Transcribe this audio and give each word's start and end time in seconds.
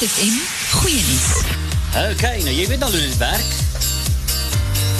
Groot 0.00 0.12
FM, 0.16 0.36
goeie 0.80 1.00
nuus. 1.04 1.24
Okay, 1.92 2.38
nou 2.40 2.52
jy 2.56 2.62
weet 2.70 2.84
al 2.86 2.94
hoe 2.94 3.00
dit 3.02 3.16
werk. 3.20 3.50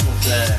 Op, 0.04 0.26
uh, 0.29 0.50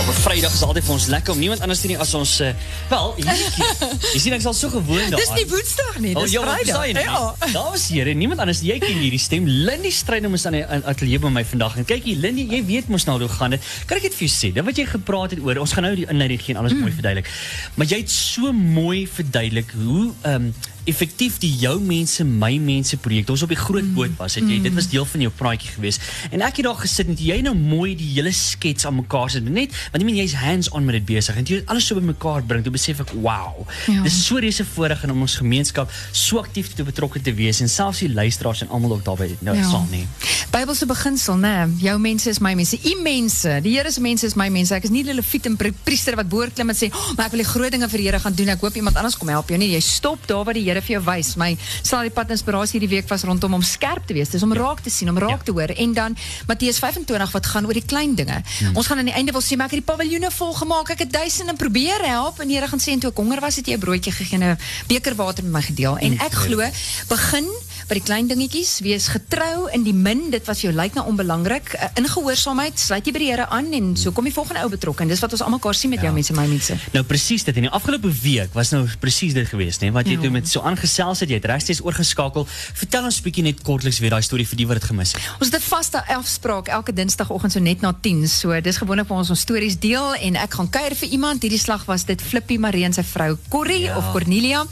op 0.00 0.06
'n 0.08 0.14
Vrydag 0.22 0.54
is 0.56 0.62
altyd 0.64 0.84
vir 0.86 0.92
ons 0.94 1.06
lekker 1.12 1.32
om 1.34 1.38
niemand 1.38 1.60
anders 1.60 1.80
te 1.84 1.90
nie 1.90 1.98
as 1.98 2.14
ons 2.14 2.40
uh, 2.40 2.54
wel, 2.88 3.12
jy 4.14 4.20
sien 4.22 4.32
ek 4.32 4.40
is 4.40 4.46
al 4.48 4.54
so 4.56 4.72
gewoond 4.72 5.10
daaraan. 5.12 5.20
Dis 5.20 5.34
nie 5.36 5.44
Woensdag 5.50 5.98
nie, 5.98 6.14
Oh, 6.16 6.22
dis 6.22 6.32
ja, 6.32 6.40
wat 6.40 6.56
Vrydag. 6.62 6.86
jy 6.86 6.92
nie? 6.96 7.52
Dames 7.52 7.88
en 7.90 7.96
here, 7.98 8.14
niemand 8.14 8.40
anders 8.40 8.62
jy 8.64 8.78
ken 8.80 8.96
hierdie 8.96 9.20
stem. 9.20 9.44
Lindy 9.44 9.90
Strydom 9.92 10.38
is 10.38 10.46
aan 10.48 10.56
die 10.56 10.64
ateljee 10.64 11.20
by 11.20 11.32
my 11.34 11.44
vandag. 11.44 11.76
En 11.76 11.84
kyk 11.84 12.08
hier, 12.08 12.16
Lindy, 12.16 12.46
jy 12.48 12.62
weet 12.64 12.88
mos 12.88 13.04
nou 13.04 13.18
hoe 13.20 13.28
gaan 13.28 13.58
dit. 13.58 13.60
Kan 13.84 14.00
ek 14.00 14.08
dit 14.08 14.16
vir 14.16 14.24
jou 14.24 14.32
sê? 14.36 14.54
Dit 14.56 14.64
wat 14.64 14.80
jy 14.80 14.86
gepraat 14.88 15.36
het 15.36 15.44
oor, 15.44 15.60
ons 15.60 15.76
gaan 15.76 15.84
nou 15.84 15.92
die 16.00 16.08
inleiding 16.08 16.40
gee 16.40 16.56
en 16.56 16.62
alles 16.64 16.72
mooi 16.80 16.94
verduidelik. 16.96 17.28
Maar 17.76 17.92
jy 17.92 18.00
het 18.06 18.10
so 18.10 18.56
mooi 18.56 19.04
verduidelik 19.04 19.76
hoe 19.76 20.14
ehm 20.22 20.48
um, 20.48 20.54
effektief 20.86 21.38
die 21.42 21.50
jou 21.60 21.74
mense 21.82 22.24
my 22.24 22.52
mense 22.62 22.96
projek. 23.02 23.30
Ons 23.32 23.42
op 23.46 23.52
die 23.52 23.58
groot 23.58 23.86
boot 23.96 24.14
was, 24.20 24.36
het 24.38 24.46
jy 24.48 24.60
dit 24.64 24.74
was 24.76 24.88
deel 24.92 25.06
van 25.08 25.24
jou 25.26 25.32
praatjie 25.38 25.72
geweest. 25.74 26.04
En 26.30 26.44
ek 26.46 26.60
het 26.60 26.68
daar 26.68 26.78
gesit 26.80 27.10
en 27.10 27.18
jy 27.18 27.40
nou 27.44 27.54
mooi 27.58 27.94
die 27.98 28.08
hele 28.14 28.32
skets 28.36 28.86
aan 28.86 28.98
mekaar 29.00 29.30
sit. 29.34 29.44
Net 29.46 29.74
want 29.92 30.02
ek 30.02 30.06
meen 30.08 30.20
jy's 30.20 30.36
hands-on 30.38 30.86
met 30.86 30.98
dit 31.00 31.08
besig 31.16 31.36
en 31.36 31.46
jy 31.46 31.60
het 31.60 31.72
alles 31.72 31.86
so 31.86 31.98
bymekaar 31.98 32.46
bring. 32.46 32.64
Toe 32.66 32.74
besef 32.74 33.02
ek, 33.04 33.12
wow. 33.22 33.66
Ja. 33.90 34.02
Dis 34.06 34.18
so 34.26 34.40
reuse 34.42 34.64
voorreg 34.74 35.04
om 35.10 35.24
ons 35.26 35.36
gemeenskap 35.40 35.92
so 36.12 36.40
aktief 36.42 36.72
te 36.74 36.84
betrokke 36.86 37.22
te 37.22 37.34
wees 37.34 37.60
en 37.64 37.70
selfs 37.70 38.02
die 38.04 38.12
luisteraars 38.12 38.64
en 38.66 38.72
almal 38.74 38.96
ook 38.98 39.04
daarbey 39.06 39.36
nou 39.40 39.56
ja. 39.56 39.66
saam 39.70 39.86
nie. 39.90 40.06
Bybelse 40.52 40.86
beginsel, 40.88 41.36
né? 41.42 41.54
Jou 41.82 41.96
mense 42.00 42.30
is 42.30 42.40
my 42.40 42.54
mense. 42.56 42.78
U 42.78 42.94
mense, 43.02 43.58
die 43.64 43.74
Here 43.76 43.90
se 43.92 44.00
mense 44.00 44.26
is 44.26 44.36
my 44.38 44.46
mense. 44.52 44.72
Ek 44.74 44.86
is 44.88 44.92
nie 44.94 45.02
die 45.04 45.14
leviet 45.14 45.46
en 45.50 45.56
pri- 45.60 45.74
priester 45.84 46.16
wat 46.16 46.28
boor 46.32 46.48
klim 46.54 46.70
en 46.72 46.76
sê, 46.78 46.88
oh, 46.92 47.12
"Maar 47.16 47.26
ek 47.26 47.32
wil 47.32 47.42
die 47.42 47.50
groot 47.50 47.70
dinge 47.70 47.88
vir 47.88 47.98
die 47.98 48.06
Here 48.06 48.20
gaan 48.20 48.34
doen. 48.34 48.48
Ek 48.48 48.60
hoop 48.60 48.74
iemand 48.74 48.96
anders 48.96 49.16
kom 49.18 49.28
help 49.28 49.48
jou 49.48 49.58
nie." 49.58 49.72
Jy 49.72 49.80
stop 49.80 50.26
daar 50.26 50.44
waar 50.44 50.54
die 50.54 50.64
Here 50.64 50.75
vir 50.82 51.00
jou 51.00 51.04
wys. 51.04 51.34
My 51.36 51.56
sal 51.82 52.00
die 52.02 52.10
pad 52.10 52.30
inspirasie 52.30 52.80
hierdie 52.80 52.96
week 52.96 53.08
was 53.08 53.22
rondom 53.22 53.54
om 53.54 53.62
skerp 53.62 54.06
te 54.06 54.14
wees. 54.14 54.28
Dis 54.28 54.42
om 54.42 54.52
raak 54.52 54.80
te 54.80 54.90
sien, 54.90 55.08
om 55.08 55.18
raak 55.18 55.30
Ja. 55.30 55.44
te 55.44 55.52
hoor. 55.52 55.68
En 55.76 55.92
dan 55.92 56.16
Matteus 56.46 56.78
25 56.78 57.32
wat 57.32 57.46
gaan 57.46 57.66
oor 57.66 57.72
die 57.72 57.84
klein 57.86 58.14
dinge. 58.14 58.42
Ons 58.74 58.86
gaan 58.86 58.98
aan 58.98 59.04
die 59.04 59.14
einde 59.14 59.32
wil 59.32 59.42
sê, 59.42 59.56
"Maar 59.56 59.66
ek 59.66 59.72
het 59.72 59.86
die 59.86 59.94
paviljoene 59.94 60.30
vol 60.30 60.52
gemaak. 60.54 60.88
Ek 60.90 60.98
het 60.98 61.12
duisende 61.12 61.54
probeer 61.54 62.00
help." 62.06 62.40
En 62.40 62.48
Here 62.48 62.68
gaan 62.68 62.80
sê, 62.80 62.92
"En 62.92 62.98
toe 62.98 63.10
ek 63.10 63.16
honger 63.16 63.40
was, 63.40 63.56
het 63.56 63.66
jy 63.66 63.74
'n 63.74 63.78
broodjie 63.78 64.12
gegee 64.12 64.38
en 64.40 64.50
'n 64.50 64.58
beker 64.86 65.14
water 65.14 65.44
met 65.44 65.52
my 65.52 65.62
gedeel." 65.62 65.96
En 65.98 66.12
ek 66.18 66.32
glo, 66.32 66.62
begin 67.08 67.46
by 67.88 67.94
die 67.94 68.02
klein 68.02 68.26
dingetjies, 68.28 68.80
wees 68.82 69.06
getrou 69.08 69.68
in 69.72 69.84
die 69.86 69.92
min, 69.94 70.30
dit 70.30 70.44
wat 70.46 70.58
vir 70.58 70.70
jou 70.70 70.74
lyk 70.76 70.94
nou 70.94 71.04
onbelangrik, 71.06 71.74
uh, 71.78 71.88
in 71.96 72.08
gehoorsaamheid, 72.10 72.78
sluit 72.78 73.06
jy 73.06 73.12
by 73.12 73.18
die 73.18 73.28
Here 73.30 73.46
aan 73.54 73.72
en 73.72 73.96
so 73.96 74.10
kom 74.12 74.24
die 74.24 74.32
volgende 74.34 74.62
ou 74.64 74.68
betrokke. 74.72 75.02
En 75.02 75.08
dis 75.08 75.20
wat 75.20 75.32
ons 75.32 75.42
almal 75.42 75.58
mekaar 75.58 75.74
sien 75.74 75.90
met 75.90 76.00
jou 76.02 76.12
mense, 76.12 76.32
my 76.34 76.46
mense. 76.46 76.74
Nou 76.92 77.02
presies 77.04 77.44
dit 77.44 77.56
en 77.56 77.62
die 77.68 77.70
afgelope 77.70 78.10
week 78.22 78.52
was 78.54 78.70
nou 78.74 78.84
presies 79.00 79.34
dit 79.34 79.46
geweest, 79.48 79.82
nê, 79.82 79.92
wat 79.92 80.06
jy 80.06 80.16
Ja. 80.16 80.20
toe 80.22 80.30
met 80.30 80.48
so 80.48 80.60
aangesels 80.60 81.20
het, 81.20 81.28
jy 81.28 81.36
het 81.36 81.44
regsteeds 81.44 81.80
oorgeskakel. 81.84 82.46
Vertel 82.74 83.04
ons 83.04 83.20
bietjie 83.22 83.42
net 83.44 83.62
kortliks 83.62 83.98
weer 84.00 84.10
daai 84.10 84.22
storie 84.22 84.46
vir 84.46 84.56
die 84.56 84.66
wat 84.66 84.80
dit 84.80 84.84
gemis 84.90 85.12
het. 85.12 85.22
Ons 85.40 85.50
het 85.52 85.60
'n 85.60 85.64
vaste 85.68 86.02
afspraak 86.08 86.68
elke 86.68 86.92
dinsdagoggend 86.92 87.52
so 87.52 87.60
net 87.60 87.80
na 87.82 87.92
10. 87.92 88.26
So 88.28 88.60
dis 88.60 88.76
gewoonlik 88.76 89.08
waar 89.08 89.18
ons 89.18 89.30
ons 89.30 89.40
stories 89.40 89.78
deel 89.78 90.14
en 90.14 90.36
ek 90.36 90.54
gaan 90.54 90.70
kuier 90.70 90.94
vir 90.96 91.08
iemand. 91.08 91.42
Hierdie 91.42 91.58
slag 91.58 91.84
was 91.86 92.04
dit 92.04 92.20
Flippie 92.22 92.58
Maree 92.58 92.84
en 92.84 92.92
sy 92.92 93.02
vrou 93.02 93.36
Corrie 93.48 93.82
Ja. 93.86 93.96
of 93.96 94.12
Cornelia. 94.12 94.64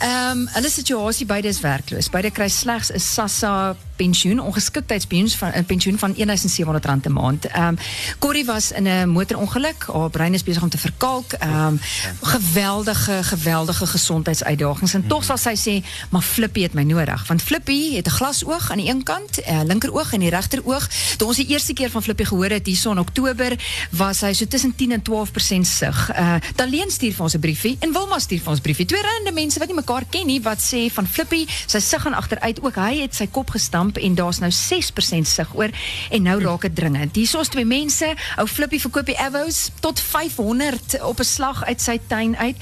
Ehm 0.00 0.46
hulle 0.54 0.70
situasie 0.70 1.26
beide 1.26 1.48
is 1.48 1.60
werkloos. 1.60 2.08
Beide 2.10 2.30
kry 2.30 2.48
slegs 2.50 2.90
'n 2.90 2.98
SASSA 2.98 3.76
pensioen, 4.02 4.40
ongeskiktheidspensioen 4.40 5.38
van 5.38 5.50
'n 5.54 5.64
pensioen 5.64 5.98
van 5.98 6.14
R1700 6.14 7.06
'n 7.06 7.12
maand. 7.12 7.46
Ehm 7.46 7.74
Corrie 8.18 8.44
was 8.44 8.72
in 8.72 8.86
'n 8.86 9.08
motorongeluk. 9.08 9.86
Haar 9.92 10.10
brein 10.10 10.34
is 10.34 10.42
besig 10.42 10.62
om 10.62 10.68
te 10.68 10.78
verkalk. 10.78 11.32
Ehm 11.32 11.74
geweldige 12.20 13.22
geweldige 13.22 13.86
gesondheidsuitdagings 13.86 14.94
en 14.94 15.06
tog 15.06 15.24
sal 15.24 15.36
sy 15.36 15.54
sê, 15.66 15.74
"Maar 16.10 16.22
Flippie 16.22 16.62
het 16.62 16.72
my 16.72 16.82
nodig." 16.82 17.26
Want 17.26 17.42
Flippie 17.42 17.96
het 17.96 18.06
'n 18.06 18.10
glasoog 18.10 18.70
aan 18.70 18.78
die 18.78 18.88
een 18.88 19.02
kant, 19.02 19.30
'n 19.36 19.52
uh, 19.52 19.60
linkeroog 19.64 20.12
en 20.12 20.20
die 20.20 20.30
regteroog. 20.30 20.88
Toe 21.16 21.26
ons 21.26 21.36
die 21.36 21.46
eerste 21.46 21.72
keer 21.72 21.90
van 21.90 22.02
Flippie 22.02 22.26
gehoor 22.26 22.50
het 22.50 22.66
hierson 22.66 22.98
Oktober, 22.98 23.58
was 23.90 24.20
hy 24.20 24.32
so 24.32 24.46
tussen 24.46 24.74
10 24.76 24.92
en 24.92 25.02
12% 25.02 25.66
sug. 25.66 26.10
Uh 26.12 26.34
Daleen 26.54 26.90
stuur 26.90 27.12
vir 27.12 27.22
ons 27.22 27.34
'n 27.34 27.40
briefie 27.40 27.76
en 27.80 27.92
Wilma 27.92 28.18
stuur 28.18 28.40
vir 28.40 28.50
ons 28.50 28.60
briefie. 28.60 28.86
Twee 28.86 29.02
rande 29.02 29.32
mense 29.32 29.58
wat 29.58 29.68
nie 29.68 29.76
mekaar 29.76 30.04
ken 30.10 30.26
nie 30.26 30.42
wat 30.42 30.60
sê 30.72 30.92
van 30.92 31.06
Flippie, 31.06 31.48
sy 31.66 31.78
sug 31.78 32.02
gaan 32.02 32.14
agteruit. 32.14 32.62
Ook 32.62 32.74
hy 32.74 33.00
het 33.00 33.14
sy 33.14 33.26
kop 33.26 33.50
gestamp 33.50 33.89
en 33.96 34.14
daar's 34.14 34.38
nou 34.38 34.50
6% 34.50 35.26
sug 35.26 35.54
oor 35.54 35.70
en 36.10 36.22
nou 36.22 36.40
raak 36.42 36.62
dit 36.62 36.74
dringend. 36.74 37.14
Hier 37.16 37.40
is 37.40 37.48
twee 37.48 37.64
mense, 37.64 38.14
ou 38.36 38.46
Flippie 38.46 38.80
verkoop 38.80 39.06
die 39.06 39.18
avos 39.18 39.70
tot 39.80 40.00
500 40.00 41.02
op 41.02 41.18
'n 41.20 41.24
slag 41.24 41.64
uit 41.64 41.80
sy 41.80 41.98
tuin 42.06 42.36
uit. 42.36 42.56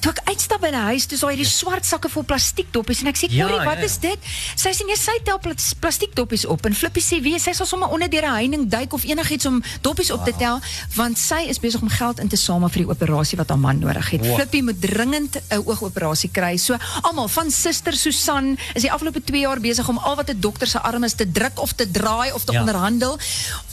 Toe 0.00 0.12
ek 0.12 0.28
uitstap 0.28 0.60
by 0.60 0.70
die 0.70 0.86
huis, 0.92 1.06
toe 1.06 1.18
sal 1.18 1.28
hy 1.28 1.36
die 1.36 1.44
swart 1.44 1.86
sakke 1.86 2.08
vol 2.08 2.22
plastiekdoppies 2.22 3.00
en 3.00 3.06
ek 3.06 3.16
sê, 3.16 3.26
Ja, 3.30 3.46
"Corrie, 3.46 3.64
wat 3.64 3.78
ja. 3.78 3.84
is 3.84 3.98
dit?" 3.98 4.18
Sy 4.56 4.70
sê, 4.70 4.86
"Nee, 4.86 4.96
sy 4.96 5.18
tel 5.24 5.38
plas- 5.38 5.74
plastiekdoppies 5.80 6.46
op." 6.46 6.66
En 6.66 6.74
Flippie 6.74 7.02
sê, 7.02 7.22
"Wie, 7.22 7.38
sy 7.38 7.52
sal 7.52 7.66
sommer 7.66 7.88
onder 7.88 8.08
deur 8.10 8.22
'n 8.24 8.34
heining 8.34 8.70
duik 8.70 8.92
of 8.92 9.04
enigiets 9.04 9.46
om 9.46 9.62
doppies 9.80 10.10
op 10.10 10.24
te 10.24 10.32
tel, 10.38 10.60
want 10.94 11.18
sy 11.18 11.46
is 11.48 11.58
besig 11.60 11.80
om 11.80 11.88
geld 11.88 12.18
in 12.20 12.28
te 12.28 12.36
samel 12.36 12.68
vir 12.68 12.82
die 12.82 12.88
operasie 12.90 13.36
wat 13.38 13.48
haar 13.48 13.58
man 13.58 13.78
nodig 13.78 14.10
het." 14.10 14.20
Wow. 14.20 14.34
Flippie 14.34 14.62
moet 14.62 14.80
dringend 14.80 15.36
'n 15.50 15.62
oogoperasie 15.66 16.30
kry. 16.30 16.56
So 16.56 16.76
almal 17.02 17.28
van 17.28 17.50
suster 17.50 17.92
Susan 17.92 18.58
is 18.74 18.82
die 18.82 18.92
afgelope 18.92 19.24
2 19.24 19.40
jaar 19.40 19.60
besig 19.60 19.88
om 19.88 19.98
al 19.98 20.16
wat 20.16 20.28
'n 20.30 20.40
dokter 20.40 20.63
se 20.68 20.78
arm 20.80 21.04
is 21.04 21.14
te 21.14 21.30
druk 21.30 21.60
of 21.60 21.72
te 21.72 21.90
draai 21.90 22.32
of 22.32 22.44
te 22.44 22.52
Ja. 22.52 22.60
onderhandel. 22.60 23.18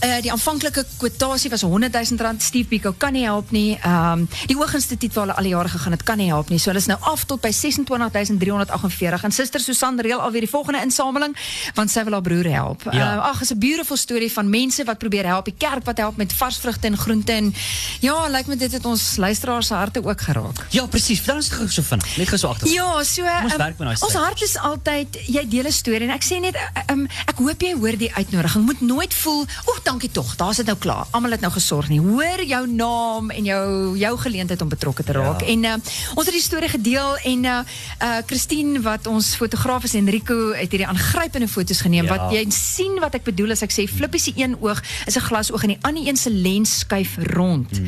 Uh 0.06 0.22
die 0.22 0.32
aanvanklike 0.32 0.86
kwotasie 0.98 1.50
was 1.50 1.62
100 1.62 1.94
000 1.94 2.22
rand. 2.22 2.42
Steve 2.44 2.68
Biko 2.68 2.94
kan 2.98 3.14
nie 3.14 3.24
help 3.24 3.52
nie. 3.52 3.78
Ehm 3.84 4.12
um, 4.20 4.28
die 4.46 4.56
Hooginstituut 4.56 5.14
waar 5.14 5.26
hulle 5.26 5.38
al 5.38 5.44
die 5.44 5.52
jare 5.52 5.70
gegaan 5.70 5.92
het, 5.92 6.04
kan 6.04 6.18
nie 6.18 6.28
help 6.28 6.50
nie. 6.50 6.58
So 6.60 6.70
hulle 6.70 6.80
is 6.80 6.86
nou 6.88 7.00
af 7.02 7.24
tot 7.26 7.42
by 7.42 7.52
26348 7.52 9.24
en 9.24 9.32
suster 9.32 9.60
Susan 9.60 10.00
reël 10.02 10.20
alweer 10.22 10.42
die 10.46 10.50
volgende 10.50 10.82
insameling 10.82 11.36
want 11.76 11.92
sy 11.92 12.04
wil 12.04 12.14
haar 12.18 12.22
broer 12.26 12.50
help. 12.52 12.84
Ja. 12.92 13.16
Uh, 13.16 13.26
ag, 13.32 13.42
is 13.42 13.52
'n 13.54 13.60
beautiful 13.60 13.98
storie 13.98 14.32
van 14.32 14.50
mense 14.50 14.84
wat 14.84 14.98
probeer 14.98 15.26
help, 15.26 15.46
die 15.46 15.56
kerk 15.58 15.84
wat 15.86 15.98
help 15.98 16.18
met 16.18 16.34
vars 16.34 16.58
vrugte 16.58 16.88
en 16.88 16.98
groente 16.98 17.32
en 17.32 17.54
ja, 18.00 18.28
lyk 18.28 18.48
my 18.48 18.56
dit 18.56 18.72
het 18.72 18.86
ons 18.86 19.16
luisteraars 19.18 19.68
se 19.68 19.74
harte 19.74 20.04
ook 20.04 20.22
geraak. 20.22 20.66
Ja, 20.70 20.86
presies. 20.86 21.18
Vertel 21.18 21.36
ons 21.36 21.50
gou 21.50 21.68
so 21.70 21.82
vinnig. 21.82 22.18
Net 22.18 22.28
gou 22.28 22.38
so 22.38 22.48
agter. 22.48 22.68
Ja, 22.68 23.04
so 23.04 23.22
ons 23.22 23.52
ehm, 23.54 23.58
werk 23.58 23.78
met 23.78 23.88
daai 23.88 23.98
ons 24.02 24.14
hart 24.14 24.42
is 24.42 24.58
altyd 24.58 25.18
jy 25.28 25.48
deel 25.50 25.66
'n 25.68 25.72
storie 25.72 26.08
en 26.08 26.14
ek 26.16 26.24
sê 26.24 26.40
net 26.40 26.56
um, 26.90 27.08
ek 27.26 27.38
hoop 27.38 27.62
jy 27.62 27.74
hoor 27.76 27.98
die 27.98 28.14
uitnodiging. 28.14 28.66
Moet 28.66 28.82
nooit 28.82 29.14
voel, 29.14 29.46
"Oek, 29.68 29.80
dankie 29.84 30.12
tog, 30.12 30.36
daar's 30.36 30.58
dit 30.58 30.66
nou 30.66 30.78
klaar. 30.78 31.06
Almal 31.12 31.32
het 31.32 31.42
nou 31.42 31.52
gesorg 31.52 31.90
nie." 31.90 32.00
Hoor 32.00 32.44
jou 32.46 32.68
naam 32.68 33.30
en 33.30 33.44
jou 33.44 33.98
jou 33.98 34.18
geleentheid 34.18 34.62
om 34.62 34.70
betrokke 34.70 35.04
te 35.04 35.12
raak. 35.12 35.42
Ja. 35.42 35.48
En 35.48 35.64
uh, 35.64 35.74
ons 36.16 36.26
het 36.26 36.34
die 36.34 36.42
storie 36.42 36.70
gedeel 36.70 37.18
en 37.18 37.44
uh 37.44 37.60
uh 38.02 38.18
Christine 38.26 38.82
wat 38.82 39.08
ons 39.08 39.36
fotograaf 39.36 39.84
is 39.84 39.94
Enrico 39.94 40.52
het 40.52 40.72
hierdie 40.72 40.88
aangrypende 40.88 41.48
foto's 41.48 41.82
geneem 41.82 42.06
Ja. 42.06 42.16
wat 42.18 42.32
jy 42.32 42.46
sien 42.50 43.00
wat 43.00 43.14
ek 43.14 43.24
bedoel 43.24 43.52
as 43.52 43.62
ek 43.62 43.72
sê 43.72 43.88
Flippie 43.88 44.20
se 44.20 44.32
een 44.36 44.58
oog 44.62 44.82
is 45.06 45.16
'n 45.16 45.20
glasoog 45.22 45.64
en 45.64 45.68
die 45.68 45.78
ander 45.82 46.08
een 46.08 46.18
se 46.18 46.32
lens 46.32 46.80
skuif 46.80 47.18
rond. 47.18 47.78
Hmm. 47.78 47.88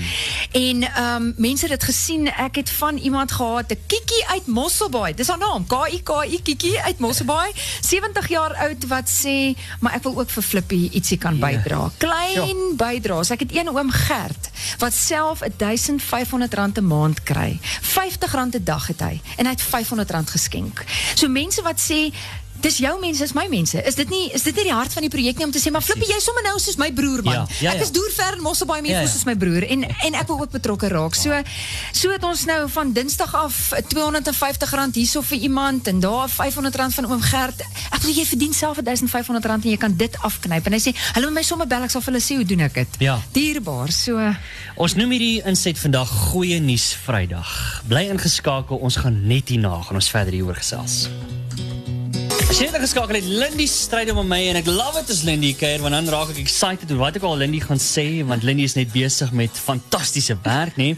En 0.51 0.83
ehm 0.83 1.15
um, 1.15 1.33
mense 1.37 1.67
het 1.67 1.71
dit 1.79 1.83
gesien. 1.83 2.27
Ek 2.27 2.55
het 2.55 2.69
van 2.69 2.97
iemand 2.97 3.31
gehad, 3.31 3.71
'n 3.71 3.77
Kiki 3.87 4.23
uit 4.27 4.47
Mosselbaai. 4.47 5.13
Dis 5.13 5.27
haar 5.27 5.37
naam, 5.37 5.67
K 5.67 5.73
I 5.93 6.01
K 6.03 6.09
I 6.25 6.41
Kiki 6.41 6.77
uit 6.77 6.99
Mosselbaai. 6.99 7.51
70 7.81 8.27
jaar 8.27 8.55
oud 8.55 8.82
wat 8.87 9.09
sê, 9.09 9.55
"Maar 9.79 9.93
ek 9.93 10.03
wil 10.03 10.19
ook 10.19 10.29
vir 10.29 10.43
Flippie 10.43 10.89
ietsie 10.91 11.17
kan 11.17 11.37
Ja. 11.37 11.47
bydra." 11.47 11.91
Klein 11.97 12.75
bydraes. 12.75 13.29
Ek 13.29 13.39
het 13.39 13.55
een 13.55 13.69
oom 13.69 13.91
Gert 13.91 14.49
wat 14.77 14.93
self 14.93 15.39
1500 15.57 16.53
rand 16.53 16.77
'n 16.77 16.87
maand 16.87 17.23
kry. 17.23 17.59
50 17.81 18.31
rand 18.31 18.55
'n 18.55 18.63
dag 18.63 18.87
het 18.87 18.99
hy 18.99 19.21
en 19.37 19.45
hy 19.45 19.51
het 19.51 19.61
500 19.61 20.11
rand 20.11 20.29
geskenk. 20.29 20.83
So 21.15 21.27
mense 21.27 21.61
wat 21.61 21.79
sê 21.91 22.13
Dis 22.63 22.77
jou 22.79 22.93
mense, 23.01 23.23
is 23.23 23.33
my 23.35 23.43
mense. 23.51 23.75
Is 23.83 23.97
dit 23.99 24.09
nie 24.09 24.29
is 24.31 24.45
dit 24.45 24.55
nie 24.55 24.69
die 24.69 24.73
hart 24.75 24.93
van 24.95 25.03
die 25.03 25.11
projek 25.11 25.35
nie 25.39 25.45
om 25.49 25.51
te 25.51 25.59
sê 25.59 25.71
maar 25.73 25.83
Flippie, 25.83 26.07
jy 26.07 26.19
sommer 26.23 26.45
nou 26.45 26.53
soos 26.63 26.77
my 26.79 26.87
broer 26.95 27.19
man. 27.25 27.33
Ja, 27.33 27.43
ja, 27.59 27.71
Ek 27.73 27.81
ja. 27.81 27.87
is 27.87 27.91
deur 27.91 28.11
in 28.37 28.43
Mosselbaai 28.45 28.81
meer 28.85 29.01
Ja, 29.01 29.07
soos 29.11 29.25
my 29.27 29.35
broer 29.35 29.65
en 29.67 29.83
en 29.83 30.15
ek 30.15 30.29
wil 30.31 30.39
ook 30.45 30.53
betrokke 30.53 30.87
raak. 30.93 31.17
So 31.19 31.35
so 31.91 32.13
het 32.13 32.23
ons 32.23 32.45
nou 32.47 32.61
van 32.71 32.93
Dinsdag 32.95 33.33
af 33.35 33.57
R250 33.81 34.95
hierso 34.95 35.21
vir 35.27 35.43
iemand 35.49 35.87
en 35.91 35.99
daar 35.99 36.29
R500 36.29 36.95
van 36.95 37.09
oom 37.11 37.21
Gert. 37.21 37.65
Ek 37.91 37.99
bedoel 37.99 38.15
jy 38.21 38.25
verdien 38.31 38.55
self 38.55 38.79
R1500 38.79 39.51
en 39.59 39.67
jy 39.67 39.77
kan 39.77 39.97
dit 39.97 40.17
afknyp. 40.23 40.65
En 40.65 40.73
hy 40.73 40.79
sê, 40.79 40.95
"Hulle 41.13 41.25
moet 41.27 41.41
my 41.41 41.43
sommer 41.43 41.67
bel, 41.67 41.83
ek 41.83 41.91
sal 41.91 42.01
vir 42.01 42.13
hulle 42.13 42.23
sê 42.23 42.35
hoe 42.35 42.45
doen 42.45 42.61
ek 42.61 42.73
dit." 42.73 42.87
Ja. 42.99 43.19
Dierbaar. 43.33 43.91
So 43.91 44.35
Ons 44.77 44.95
noem 44.95 45.11
hierdie 45.11 45.41
inset 45.45 45.77
vandag 45.77 46.07
Goeie 46.09 46.59
Nuus 46.59 46.95
Vrydag. 47.05 47.83
Bly 47.87 48.07
ingeskakel, 48.09 48.77
ons 48.77 48.95
gaan 48.95 49.27
net 49.27 49.49
hierna 49.49 49.81
gaan 49.81 49.95
ons 49.95 50.09
verder 50.09 50.33
hieroor 50.33 50.55
gesels. 50.55 51.09
As 52.53 52.59
jy 52.61 52.67
net 52.69 52.75
ingeskakel 52.77 53.17
het, 53.17 53.25
Lindy 53.25 53.65
stryd 53.65 54.11
om 54.13 54.19
my 54.29 54.37
en 54.51 54.59
ek 54.59 54.67
love 54.69 54.99
it 54.99 55.07
as 55.09 55.23
Lindy 55.25 55.55
kuier 55.57 55.81
want 55.81 55.95
dan 55.95 56.09
raak 56.13 56.35
ek 56.35 56.41
excited 56.43 56.91
oor 56.93 56.99
wat 56.99 57.15
ek 57.17 57.23
al 57.25 57.39
Lindy 57.41 57.57
gaan 57.63 57.81
sê 57.81 58.03
want 58.29 58.45
Lindy 58.45 58.67
is 58.69 58.75
net 58.77 58.91
besig 58.93 59.31
met 59.33 59.57
fantastiese 59.57 60.35
werk, 60.45 60.77
nê. 60.77 60.91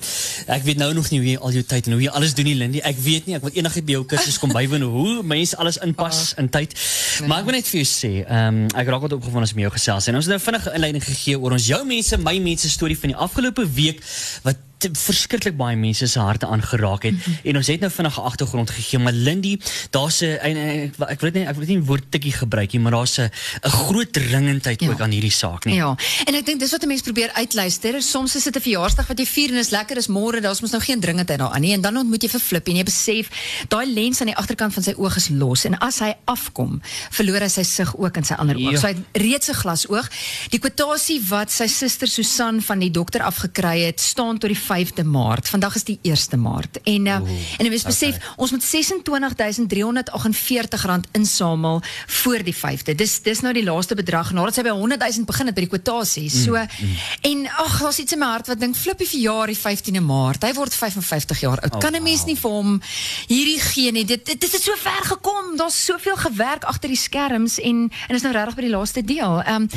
Ek 0.51 0.65
weet 0.67 0.81
nou 0.81 0.89
nog 0.97 1.07
nie 1.13 1.21
hoe 1.21 1.29
jy 1.29 1.37
al 1.39 1.55
jou 1.55 1.63
tyd 1.63 1.87
en 1.87 1.95
hoe 1.95 2.01
jy 2.03 2.11
alles 2.19 2.35
doen 2.35 2.49
nie, 2.49 2.57
Lindy. 2.59 2.83
Ek 2.83 2.99
weet 2.99 3.31
nie, 3.31 3.37
ek 3.39 3.47
wil 3.47 3.55
enigiets 3.55 3.87
by 3.87 3.95
jou 3.95 4.03
kursus 4.11 4.41
kom 4.43 4.51
bywoon 4.51 4.83
hoe 4.97 5.23
mense 5.23 5.55
alles 5.55 5.79
inpas 5.87 6.21
in 6.43 6.51
tyd. 6.51 6.75
Maar 7.23 7.45
ek 7.45 7.47
wil 7.47 7.59
net 7.61 7.71
vir 7.71 7.79
jou 7.85 7.87
sê, 7.93 8.13
ehm 8.25 8.61
ek 8.75 8.91
raak 8.91 9.07
wat 9.07 9.15
opgewonde 9.15 9.47
as 9.47 9.55
ek 9.55 9.61
met 9.61 9.69
jou 9.69 9.75
gesels 9.77 10.11
en 10.11 10.19
ons 10.19 10.27
het 10.27 10.35
nou 10.35 10.43
vinnig 10.49 10.67
'n 10.67 10.75
inleiding 10.81 11.07
gegee 11.07 11.39
oor 11.39 11.55
ons 11.55 11.71
jou 11.71 11.83
mense, 11.87 12.19
my 12.19 12.35
mense 12.51 12.67
storie 12.67 12.99
van 12.99 13.15
die 13.15 13.19
afgelope 13.29 13.63
week 13.79 14.03
wat 14.43 14.59
verskriklik 14.79 15.55
baie 15.57 15.75
mense 15.75 16.07
se 16.07 16.19
harte 16.19 16.45
aangeraak 16.45 17.03
het 17.03 17.15
en 17.43 17.55
ons 17.57 17.67
het 17.67 17.79
nou 17.79 17.89
vinnig 17.91 18.17
'n 18.17 18.21
agtergrond 18.21 18.69
gegee 18.69 18.99
maar 18.99 19.13
Lindy 19.13 19.57
daar's 19.91 20.21
'n 20.21 20.37
ek 20.41 20.99
ek 21.09 21.21
weet 21.21 21.33
nie 21.33 21.45
ek 21.45 21.55
weet 21.55 21.67
nie 21.67 21.77
die 21.79 21.85
woord 21.87 22.11
tikkie 22.11 22.31
gebruik 22.33 22.73
nie 22.73 22.79
maar 22.81 22.91
daar's 22.91 23.17
'n 23.19 23.29
groot 23.63 24.11
dringendheid 24.13 24.81
Ja. 24.81 24.89
ook 24.89 25.01
aan 25.01 25.11
hierdie 25.11 25.31
saak 25.31 25.65
nie 25.65 25.75
Ja, 25.75 25.95
en 26.25 26.35
ek 26.35 26.45
dink 26.45 26.59
dis 26.59 26.71
wat 26.71 26.83
'n 26.83 26.87
mens 26.87 27.01
probeer 27.01 27.31
uitluister. 27.33 28.01
Soms 28.01 28.35
is 28.35 28.43
dit 28.43 28.55
'n 28.55 28.61
verjaarsdag 28.61 29.07
wat 29.07 29.17
jy 29.19 29.25
vier 29.25 29.49
en 29.49 29.55
is 29.57 29.69
lekker, 29.69 29.97
is 29.97 30.07
môre, 30.07 30.41
daar's 30.41 30.61
mos 30.61 30.71
nou 30.71 30.81
geen 30.81 30.99
dringendheid 30.99 31.39
daaraan 31.39 31.61
nie. 31.61 31.73
En 31.73 31.81
dan 31.81 31.97
ontmoet 31.97 32.21
jy 32.23 32.29
vir 32.29 32.39
Flippie 32.39 32.73
en 32.73 32.77
jy 32.79 32.83
besef 32.83 33.29
daai 33.67 33.85
lens 33.93 34.21
aan 34.21 34.27
die 34.27 34.35
agterkant 34.35 34.73
van 34.73 34.83
sy 34.83 34.93
oog 34.97 35.15
is 35.15 35.29
los 35.29 35.65
en 35.65 35.77
as 35.79 35.99
hy 35.99 36.13
afkom, 36.25 36.81
verloor 37.11 37.39
hy 37.41 37.47
sy 37.49 37.63
sig 37.63 37.95
ook 37.97 38.17
in 38.17 38.23
sy 38.23 38.33
ander 38.33 38.55
oog. 38.55 38.71
Ja. 38.71 38.77
So 38.79 38.87
hy 38.87 38.93
het 38.93 39.21
reeds 39.21 39.49
'n 39.49 39.53
glasoog. 39.53 40.09
Die 40.49 40.59
kwotasie 40.59 41.21
wat 41.29 41.51
sy 41.51 41.67
suster 41.67 42.07
Susan 42.07 42.61
van 42.61 42.79
die 42.79 42.91
dokter 42.91 43.21
afgekry 43.21 43.85
het, 43.85 43.99
staan 43.99 44.37
tot 44.37 44.49
die 44.49 44.59
5de 44.65 45.03
Maart. 45.03 45.49
Vandag 45.49 45.75
is 45.75 45.83
die 45.83 45.99
1ste 46.03 46.37
Maart. 46.37 46.81
En 46.83 47.05
uh, 47.05 47.15
en 47.15 47.65
jy 47.65 47.69
moet 47.69 47.83
besef, 47.83 48.17
ons 48.35 48.51
moet 48.51 48.63
26348 48.63 50.85
rand 50.85 51.07
insamel 51.11 51.81
voor 52.07 52.43
die 52.43 52.55
5de. 52.55 52.95
Dis 52.95 53.21
dis 53.21 53.41
nou 53.45 53.53
die 53.53 53.63
laaste 53.63 53.95
bedrag 53.95 54.31
nadat 54.35 54.57
sy 54.57 54.63
by 54.65 54.73
100 54.75 55.01
000 55.01 55.25
begin 55.29 55.49
het 55.49 55.55
by 55.55 55.63
die 55.65 55.71
kwotasie. 55.71 56.29
So 56.33 56.55
en 56.55 57.47
ag, 57.47 57.81
daar's 57.81 57.99
iets 58.01 58.13
in 58.15 58.19
my 58.19 58.29
hart 58.33 58.47
wat 58.51 58.59
dink 58.59 58.75
Flippie 58.75 59.07
verjaar 59.07 59.47
die 59.51 59.59
15de 59.59 60.03
Maart. 60.03 60.43
Hy 60.47 60.53
word 60.57 60.75
55 60.75 61.39
jaar 61.45 61.59
oud. 61.61 61.75
Oh, 61.75 61.79
kan 61.79 61.95
'n 61.95 62.03
mens 62.03 62.25
wow. 62.25 62.27
nie 62.27 62.37
vir 62.37 62.51
hom 62.51 62.81
hierdie 63.27 63.59
gee 63.59 63.91
nie. 63.91 64.05
Dit 64.05 64.25
dit, 64.25 64.41
dit 64.41 64.51
het 64.51 64.61
so 64.61 64.73
ver 64.77 65.03
gekom. 65.03 65.57
Daar's 65.57 65.85
soveel 65.85 66.15
gewerk 66.15 66.63
agter 66.63 66.89
die 66.89 66.99
skerms 66.99 67.59
en 67.59 67.91
en 68.07 68.15
is 68.15 68.21
nou 68.21 68.33
regtig 68.33 68.55
by 68.55 68.61
die 68.61 68.75
laaste 68.75 69.03
deel. 69.03 69.41
Ehm 69.41 69.55
um, 69.55 69.69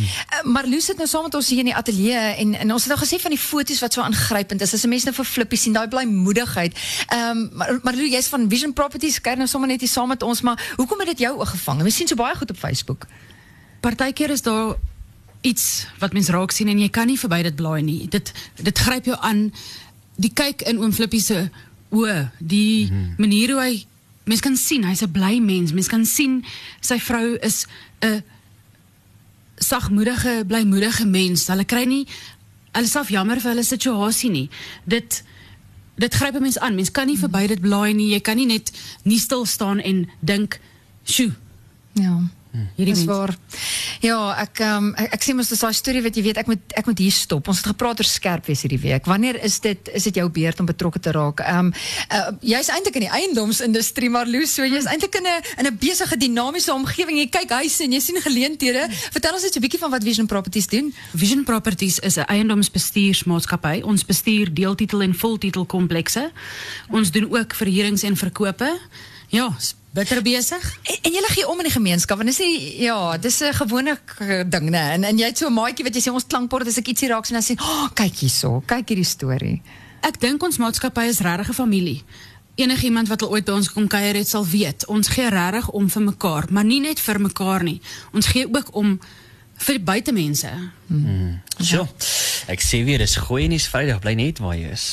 maar 0.52 0.66
Lou 0.66 0.80
sit 0.80 0.96
nou 0.96 1.08
saam 1.08 1.22
met 1.22 1.34
ons 1.34 1.48
hier 1.48 1.58
in 1.58 1.70
die 1.70 1.76
ateljee 1.76 2.34
en 2.42 2.54
en 2.54 2.72
ons 2.72 2.84
het 2.84 2.92
nou 2.92 3.00
gesê 3.00 3.20
van 3.20 3.30
die 3.30 3.40
foto's 3.40 3.80
wat 3.80 3.92
so 3.92 4.02
aangrypend 4.02 4.60
is. 4.60 4.74
As 4.78 4.84
'n 4.86 4.88
mens 4.94 5.04
nou 5.04 5.14
vir 5.14 5.24
Flippie 5.24 5.58
sien, 5.58 5.72
daai 5.72 5.88
blymoedigheid. 5.88 6.72
Ehm 7.08 7.36
um, 7.36 7.50
maar 7.52 7.78
maar 7.82 7.94
Lou, 7.94 8.06
jy's 8.06 8.28
van 8.30 8.48
Vision 8.50 8.72
Properties, 8.72 9.20
kyk 9.20 9.36
nou 9.36 9.48
sommer 9.50 9.68
net 9.68 9.80
hier 9.80 9.90
saam 9.90 10.08
met 10.08 10.22
ons, 10.22 10.40
maar 10.40 10.74
hoekom 10.76 10.98
het 10.98 11.08
dit 11.08 11.18
jou 11.26 11.38
oog 11.38 11.50
gevang? 11.50 11.82
Mens 11.82 11.96
sien 11.96 12.06
so 12.06 12.14
baie 12.14 12.36
goed 12.36 12.50
op 12.50 12.56
Facebook. 12.56 13.06
Partykeer 13.80 14.30
is 14.30 14.42
daar 14.42 14.76
iets 15.40 15.86
wat 15.98 16.12
mens 16.12 16.28
raak 16.28 16.50
sien 16.50 16.68
en 16.68 16.78
jy 16.78 16.88
kan 16.88 17.06
nie 17.06 17.18
verby 17.18 17.42
dit 17.42 17.56
blaai 17.56 17.82
nie. 17.82 18.08
Dit 18.08 18.32
dit 18.54 18.78
gryp 18.78 19.04
jou 19.04 19.16
aan. 19.20 19.52
Die 20.16 20.32
kyk 20.34 20.62
in 20.62 20.78
oom 20.78 20.92
Flippie 20.92 21.22
se 21.22 21.50
oë, 21.90 22.30
die 22.38 22.90
manier 23.18 23.54
hoe 23.54 23.60
hy 23.62 23.86
mens 24.28 24.42
kan 24.44 24.56
sien 24.56 24.84
hy's 24.84 25.02
'n 25.02 25.10
bly 25.10 25.38
mens. 25.38 25.72
Mens 25.72 25.88
kan 25.88 26.04
sien 26.04 26.44
sy 26.80 26.98
vrou 26.98 27.36
is 27.40 27.66
'n 28.02 28.22
sagmoedige, 29.58 30.44
blymoedige 30.46 31.06
mens. 31.06 31.46
Hulle 31.46 31.64
kry 31.64 31.84
nie 31.84 32.06
hulle 32.78 32.90
self 32.90 33.10
jammer 33.12 33.40
vir 33.40 33.52
hulle 33.52 33.66
situasie 33.66 34.30
nie. 34.30 34.48
Dit 34.84 35.22
dit 35.98 36.14
gryp 36.14 36.34
'n 36.34 36.42
mens 36.42 36.58
aan. 36.58 36.74
Mens 36.74 36.90
kan 36.90 37.06
nie 37.06 37.18
verby 37.18 37.46
dit 37.46 37.60
blaai 37.60 37.92
nie. 37.92 38.12
Jy 38.14 38.20
kan 38.20 38.36
nie 38.36 38.46
net 38.46 38.72
nie 39.02 39.18
stil 39.18 39.46
staan 39.46 39.80
en 39.80 40.08
dink, 40.20 40.60
"Sjoe, 41.04 41.34
Ja. 41.98 42.18
Hierdie 42.76 42.94
Dis 42.94 43.04
mens." 43.04 43.18
waar. 43.18 43.36
Ja, 44.00 44.18
ek 44.44 44.60
um, 44.62 44.92
ek, 44.94 45.12
ek 45.18 45.22
sê 45.26 45.34
mos 45.34 45.48
dis 45.48 45.60
daai 45.60 45.74
storie 45.74 46.02
wat 46.02 46.16
jy 46.16 46.22
weet 46.22 46.38
ek 46.42 46.46
moet 46.46 46.74
ek 46.78 46.86
moet 46.86 46.98
hier 46.98 47.14
stop. 47.14 47.48
Ons 47.48 47.62
het 47.62 47.70
gepraat 47.72 47.98
oor 47.98 48.08
skerp 48.08 48.46
wees 48.46 48.62
hierdie 48.62 48.80
week. 48.82 49.06
Wanneer 49.10 49.40
is 49.42 49.58
dit 49.60 49.90
is 49.94 50.04
dit 50.04 50.20
jou 50.20 50.28
beurt 50.30 50.60
om 50.60 50.66
betrokke 50.66 51.00
te 51.00 51.12
raak? 51.12 51.40
Ehm 51.40 51.70
um, 51.70 51.72
uh, 52.14 52.30
jy's 52.40 52.70
eintlik 52.70 53.00
in 53.00 53.06
die 53.08 53.14
eiendomsindustrie 53.20 54.10
maar 54.10 54.26
Lou, 54.26 54.44
so 54.46 54.66
jy's 54.66 54.86
eintlik 54.86 55.14
in 55.18 55.26
'n 55.26 55.42
in 55.58 55.66
'n 55.66 55.78
besige 55.78 56.16
dinamiese 56.16 56.72
omgewing. 56.74 57.18
Jy 57.18 57.28
kyk 57.28 57.50
huise 57.50 57.84
en 57.84 57.92
jy 57.92 58.00
sien 58.00 58.20
geleenthede. 58.20 58.88
Vertel 58.90 59.34
ons 59.34 59.42
net 59.42 59.52
so 59.52 59.58
'n 59.58 59.66
bietjie 59.66 59.80
van 59.80 59.90
wat 59.90 60.04
Vision 60.04 60.26
Properties 60.26 60.66
doen. 60.66 60.94
Vision 61.14 61.44
Properties 61.44 61.98
is 61.98 62.16
'n 62.16 62.26
eiendomsbestuursmaatskappy. 62.28 63.82
Ons 63.82 64.04
bestuur 64.04 64.54
deeltitel 64.54 65.02
en 65.02 65.14
voltitel 65.14 65.66
komplekse. 65.66 66.30
Ons 66.90 67.10
doen 67.10 67.26
ook 67.30 67.54
verhuurings 67.54 68.02
en 68.02 68.16
verkope. 68.16 68.78
Ja, 69.28 69.56
bitter 69.90 70.22
besig. 70.22 70.78
En, 70.82 70.96
en 71.02 71.12
jy 71.12 71.22
gee 71.34 71.48
om 71.48 71.58
in 71.58 71.68
die 71.68 71.74
gemeenskap 71.74 72.20
want 72.20 72.30
dis 72.30 72.40
nie 72.42 72.84
ja, 72.84 73.16
dis 73.18 73.40
'n 73.40 73.54
gewone 73.54 73.98
ding 74.46 74.70
nê. 74.70 74.84
En 74.96 75.04
en 75.04 75.18
jy 75.18 75.26
het 75.26 75.38
so 75.38 75.46
'n 75.48 75.52
maatjie 75.52 75.84
wat 75.84 75.94
jy 75.94 76.02
sê 76.02 76.12
ons 76.12 76.26
klankbord 76.26 76.66
as 76.66 76.78
ek 76.78 76.88
ietsie 76.88 77.08
raak 77.08 77.26
sien 77.26 77.36
dan 77.36 77.44
sê, 77.44 77.60
"Oh, 77.60 77.88
kyk 77.94 78.16
hierso, 78.16 78.62
kyk 78.66 78.88
hierdie 78.88 79.04
storie." 79.04 79.62
Ek 80.02 80.20
dink 80.20 80.42
ons 80.42 80.58
maatskappy 80.58 81.08
is 81.08 81.20
regtig 81.20 81.48
'n 81.48 81.54
familie. 81.54 82.02
Enigiemand 82.54 83.08
wat 83.08 83.22
al 83.22 83.30
ooit 83.30 83.44
by 83.44 83.52
ons 83.52 83.72
kom 83.72 83.86
kuier 83.86 84.14
het, 84.14 84.28
sal 84.28 84.46
weet, 84.46 84.86
ons 84.86 85.08
gee 85.08 85.28
regtig 85.28 85.70
om 85.70 85.90
vir 85.90 86.02
mekaar, 86.02 86.44
maar 86.50 86.64
nie 86.64 86.80
net 86.80 87.00
vir 87.00 87.20
mekaar 87.20 87.62
nie. 87.62 87.80
Ons 88.12 88.26
gee 88.26 88.46
ook 88.54 88.74
om 88.74 89.00
vir 89.58 89.80
buitemense. 89.82 90.50
So, 91.58 91.82
ek 92.48 92.62
sê 92.64 92.78
weer 92.86 92.98
dis 93.02 93.16
Gooienies 93.20 93.66
Vrydag, 93.68 93.98
bly 94.00 94.14
net 94.16 94.38
waar 94.40 94.54
jy 94.56 94.70
is. 94.72 94.84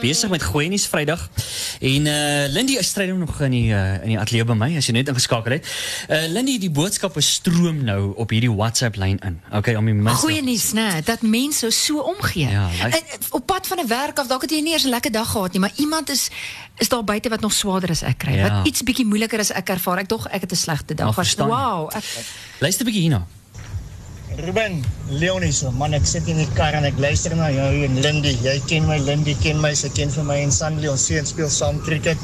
Besig 0.00 0.30
met 0.32 0.42
Gooienies 0.42 0.86
Vrydag. 0.90 1.28
En 1.80 2.06
uh 2.10 2.46
Lindy 2.50 2.78
is 2.80 2.88
stryd 2.88 3.12
nog 3.16 3.40
in 3.46 3.50
die 3.54 3.68
uh, 3.70 4.02
in 4.02 4.08
die 4.14 4.18
ateljee 4.18 4.44
by 4.48 4.56
my 4.58 4.70
as 4.80 4.88
jy 4.88 4.92
net 4.96 5.08
ingeskakel 5.12 5.52
het. 5.58 5.68
Uh 6.08 6.24
Lindy, 6.32 6.56
die 6.58 6.70
boodskappe 6.70 7.20
stroom 7.22 7.84
nou 7.84 8.14
op 8.16 8.30
hierdie 8.34 8.50
WhatsApp 8.50 8.96
lyn 8.96 9.20
in. 9.22 9.38
Okay, 9.52 9.76
om 9.76 9.84
die 9.86 9.94
minste. 9.94 10.24
Goeie 10.24 10.42
nuus, 10.42 10.72
né? 10.72 10.88
Dat 11.04 11.22
mense 11.22 11.70
so 11.70 12.00
omgee. 12.00 12.48
Ja, 12.50 12.66
lyk- 12.82 12.94
en 12.98 13.22
op 13.38 13.46
pad 13.46 13.66
van 13.66 13.78
'n 13.84 13.86
werk 13.88 14.18
af, 14.18 14.26
dalk 14.26 14.42
het 14.42 14.50
jy 14.50 14.60
nie 14.62 14.72
eers 14.72 14.84
'n 14.84 14.88
lekker 14.96 15.12
dag 15.12 15.30
gehad 15.30 15.52
nie, 15.52 15.60
maar 15.60 15.72
iemand 15.76 16.10
is 16.10 16.30
is 16.78 16.88
daar 16.88 17.04
buite 17.04 17.28
wat 17.28 17.40
nog 17.40 17.52
swaarder 17.52 17.90
as 17.90 18.02
ek 18.02 18.18
kry. 18.18 18.34
Ja. 18.34 18.42
Wat 18.48 18.66
iets 18.66 18.82
bietjie 18.82 19.06
moeiliker 19.06 19.38
as 19.38 19.52
ek 19.52 19.68
ervaar. 19.68 19.98
Ek 19.98 20.08
dog 20.08 20.26
ek 20.26 20.40
het 20.40 20.52
'n 20.52 20.56
slegte 20.56 20.94
dag. 20.94 21.06
Ja, 21.06 21.12
verstaan. 21.12 21.48
wow. 21.48 21.90
Ek, 21.94 22.04
Luister 22.58 22.84
bietjie 22.84 23.02
hierna. 23.02 23.26
Ruben, 24.36 24.82
Leonie 25.10 25.52
so, 25.54 25.70
man 25.70 25.94
ek 25.94 26.06
sit 26.10 26.26
in 26.30 26.40
die 26.40 26.48
kar 26.58 26.74
en 26.74 26.86
ek 26.88 26.96
luister 26.98 27.36
na 27.38 27.52
jou 27.54 27.68
en 27.86 28.00
Lindy. 28.02 28.32
Jy 28.42 28.54
ken 28.66 28.88
my, 28.88 28.96
Lindy 29.06 29.36
ken 29.38 29.60
my, 29.62 29.70
sy 29.78 29.92
ken 29.94 30.10
vir 30.10 30.26
my 30.26 30.38
en 30.42 30.54
Sandy 30.54 30.90
ons 30.90 31.04
seun 31.06 31.28
speel 31.28 31.52
saam 31.54 31.78
cricket. 31.86 32.18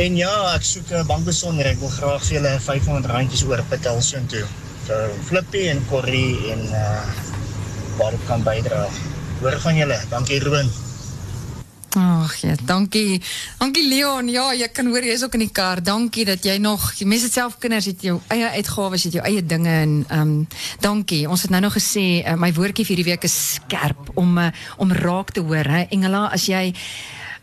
En 0.00 0.16
ja, 0.16 0.32
ek 0.54 0.64
soek 0.64 0.92
'n 0.92 1.04
bankbesonder. 1.08 1.68
Ek 1.68 1.80
wil 1.84 1.92
graag 1.92 2.24
vir 2.24 2.38
julle 2.38 2.54
500 2.64 3.12
randjies 3.12 3.44
oorbetaal 3.44 4.00
soontoe. 4.00 4.44
Vir 4.88 5.12
Flippie 5.28 5.68
en 5.68 5.84
Corrie 5.92 6.52
en 6.52 6.64
uh 6.72 7.04
waar 7.96 8.12
ek 8.12 8.26
kan 8.28 8.42
bydra. 8.44 8.88
Hoor 9.40 9.60
van 9.60 9.76
julle. 9.76 10.00
Dankie 10.10 10.40
Ruben. 10.40 10.68
Ag 11.96 12.36
ja, 12.40 12.54
dankie. 12.64 13.22
Dankie 13.58 13.88
Leon. 13.88 14.28
Ja, 14.28 14.50
jy 14.52 14.68
kan 14.68 14.86
hoor 14.92 15.04
jy 15.04 15.14
is 15.16 15.22
ook 15.24 15.34
in 15.38 15.46
die 15.46 15.52
kar. 15.52 15.80
Dankie 15.82 16.26
dat 16.28 16.44
jy 16.44 16.58
nog 16.60 16.90
mense 17.08 17.30
self 17.32 17.56
kinders 17.58 17.88
het 17.88 18.02
jou 18.04 18.18
eie 18.28 18.50
uitgawes, 18.58 19.06
het 19.08 19.16
jou 19.16 19.24
eie 19.24 19.40
dinge 19.40 19.72
en 19.72 19.94
ehm 20.08 20.20
um, 20.20 20.46
dankie. 20.84 21.24
Ons 21.28 21.46
het 21.46 21.50
nou 21.50 21.62
nog 21.64 21.72
gesê 21.72 22.20
uh, 22.20 22.34
my 22.36 22.52
woordjie 22.52 22.84
vir 22.84 22.96
hierdie 22.96 23.12
week 23.12 23.24
is 23.24 23.36
skerp 23.54 24.10
om 24.14 24.36
uh, 24.38 24.50
om 24.76 24.92
raak 24.92 25.32
te 25.32 25.40
hoor, 25.40 25.64
hè. 25.64 25.86
Engela, 25.88 26.26
as 26.32 26.50
jy 26.52 26.74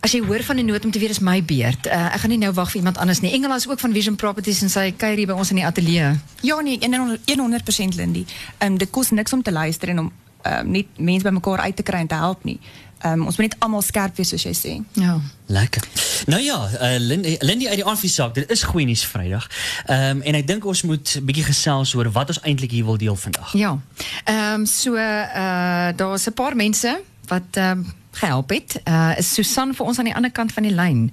As 0.03 0.11
jy 0.11 0.19
hoor 0.19 0.43
van 0.43 0.59
'n 0.59 0.65
nood 0.65 0.85
om 0.85 0.91
te 0.91 0.99
weet 0.99 1.07
dis 1.15 1.19
my 1.19 1.43
beurt. 1.43 1.87
Uh, 1.87 2.13
ek 2.13 2.19
gaan 2.19 2.29
nie 2.29 2.37
nou 2.37 2.51
wag 2.53 2.69
vir 2.69 2.77
iemand 2.77 2.97
anders 2.97 3.19
nie. 3.19 3.31
Engela 3.31 3.55
is 3.55 3.67
ook 3.67 3.79
van 3.79 3.93
Vision 3.93 4.15
Properties 4.15 4.61
en 4.61 4.69
sy 4.69 4.91
kuier 4.91 5.17
hier 5.17 5.27
by 5.27 5.33
ons 5.33 5.49
in 5.49 5.55
die 5.55 5.65
ateljee. 5.65 6.19
Ja 6.41 6.61
nee, 6.61 6.77
100 6.77 7.19
100% 7.25 7.95
Lindy. 7.95 8.25
Ehm 8.57 8.71
um, 8.71 8.77
dit 8.77 8.89
kos 8.89 9.09
niks 9.09 9.33
om 9.33 9.41
te 9.41 9.51
luister 9.51 9.89
en 9.89 9.99
om 9.99 10.11
um, 10.45 10.71
net 10.71 10.85
mense 10.97 11.23
bymekaar 11.23 11.59
uit 11.59 11.75
te 11.75 11.83
kry 11.83 11.99
en 11.99 12.07
te 12.07 12.15
help 12.15 12.43
nie. 12.43 12.59
Ehm 12.59 12.92
um, 13.05 13.25
ons 13.25 13.37
moet 13.37 13.49
net 13.49 13.55
almal 13.59 13.81
skerp 13.81 14.15
wees 14.15 14.29
soos 14.29 14.43
jy 14.43 14.53
sê. 14.53 14.73
Ja. 14.99 15.19
Lekker. 15.45 15.83
Nou 16.25 16.41
ja, 16.41 16.57
uh, 16.81 16.95
Lindy, 16.99 17.35
Lindy 17.39 17.67
uit 17.67 17.75
die 17.81 17.85
aanviesaak, 17.85 18.33
dit 18.33 18.51
is 18.51 18.63
Gooienies 18.63 19.05
Vrydag. 19.05 19.49
Ehm 19.85 20.17
um, 20.17 20.21
en 20.21 20.35
ek 20.39 20.47
dink 20.47 20.65
ons 20.65 20.81
moet 20.87 21.15
'n 21.19 21.25
bietjie 21.25 21.43
gesels 21.43 21.95
oor 21.95 22.11
wat 22.11 22.27
ons 22.27 22.41
eintlik 22.41 22.71
hier 22.71 22.85
wil 22.85 22.97
deel 22.97 23.15
vandag. 23.15 23.53
Ja. 23.53 23.79
Ehm 24.23 24.61
um, 24.61 24.65
so 24.65 24.95
uh 24.95 25.89
daar's 25.95 26.27
'n 26.27 26.33
paar 26.33 26.55
mense 26.55 27.01
wat 27.27 27.49
ehm 27.51 27.69
um, 27.69 27.93
gehelp 28.11 28.49
het. 28.49 28.81
Uh 28.87 29.13
is 29.17 29.33
Susan 29.33 29.75
vir 29.75 29.85
ons 29.85 29.99
aan 29.99 30.05
die 30.05 30.15
ander 30.15 30.31
kant 30.31 30.51
van 30.51 30.63
die 30.63 30.75
lyn. 30.75 31.11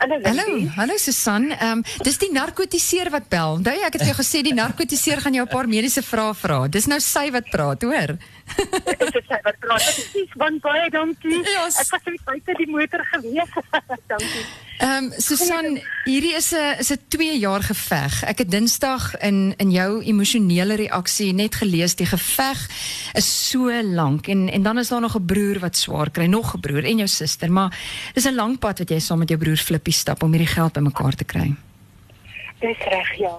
Hallo, 0.00 0.18
Hallo, 0.24 0.44
hallo 0.76 0.96
Susan. 0.98 1.50
Ehm 1.54 1.78
um, 1.78 1.82
dis 2.02 2.18
die 2.18 2.30
narkotiseer 2.32 3.10
wat 3.14 3.28
bel. 3.30 3.58
Onthou 3.60 3.74
jy 3.76 3.84
ek 3.86 3.94
het 3.94 4.02
vir 4.02 4.10
jou 4.12 4.18
gesê 4.20 4.42
die 4.42 4.54
narkotiseer 4.54 5.20
gaan 5.22 5.34
jou 5.38 5.44
'n 5.46 5.52
paar 5.52 5.68
mediese 5.68 6.02
vrae 6.02 6.34
vra. 6.34 6.58
Dis 6.68 6.86
nou 6.86 6.98
sy 7.00 7.30
wat 7.30 7.46
praat, 7.50 7.82
hoor. 7.82 8.16
Is 8.18 9.12
dit 9.12 9.24
sy 9.28 9.38
wat 9.44 9.58
praat? 9.60 9.84
Presies, 9.94 10.30
want 10.36 10.60
baie 10.62 10.90
dankie. 10.90 11.38
Ja, 11.46 11.66
Ek 11.66 11.90
was 11.92 12.04
net 12.06 12.24
buite 12.24 12.54
die 12.58 12.66
motor 12.66 13.02
gewees. 13.12 13.50
dankie. 14.12 14.44
Ehm 14.78 15.04
um, 15.04 15.12
Susan, 15.16 15.78
hierdie 16.04 16.34
is 16.34 16.50
'n 16.52 16.78
is 16.78 16.90
'n 16.90 16.98
2 17.08 17.38
jaar 17.38 17.62
geveg. 17.62 18.24
Ek 18.24 18.38
het 18.38 18.50
Dinsdag 18.50 19.16
in 19.16 19.54
in 19.56 19.70
jou 19.70 20.02
emosionele 20.02 20.74
reaksie 20.74 21.32
net 21.32 21.54
gelees 21.54 21.94
die 21.94 22.06
geveg 22.06 22.58
is 23.12 23.48
so 23.50 23.82
lank 23.82 24.26
en 24.26 24.50
en 24.50 24.62
dan 24.62 24.78
is 24.78 24.88
daar 24.88 25.00
nog 25.00 25.16
'n 25.16 25.24
broer 25.24 25.58
wat 25.58 25.76
swaar 25.76 26.10
kry, 26.10 26.26
nog 26.26 26.54
'n 26.54 26.60
broer 26.60 26.84
en 26.84 26.96
jou 26.96 27.08
suster, 27.08 27.52
maar 27.52 27.78
dis 28.14 28.26
'n 28.26 28.34
lang 28.34 28.58
pad 28.58 28.78
wat 28.78 28.90
jy 28.90 28.98
saam 28.98 29.18
met 29.18 29.28
jou 29.28 29.38
broer 29.38 29.56
Flippie 29.56 29.92
stap 29.92 30.22
om 30.22 30.32
hierdie 30.32 30.54
geld 30.54 30.72
bymekaar 30.72 31.14
te 31.14 31.24
kry. 31.24 31.54
Dis 32.60 32.78
reg, 32.78 33.18
ja. 33.18 33.38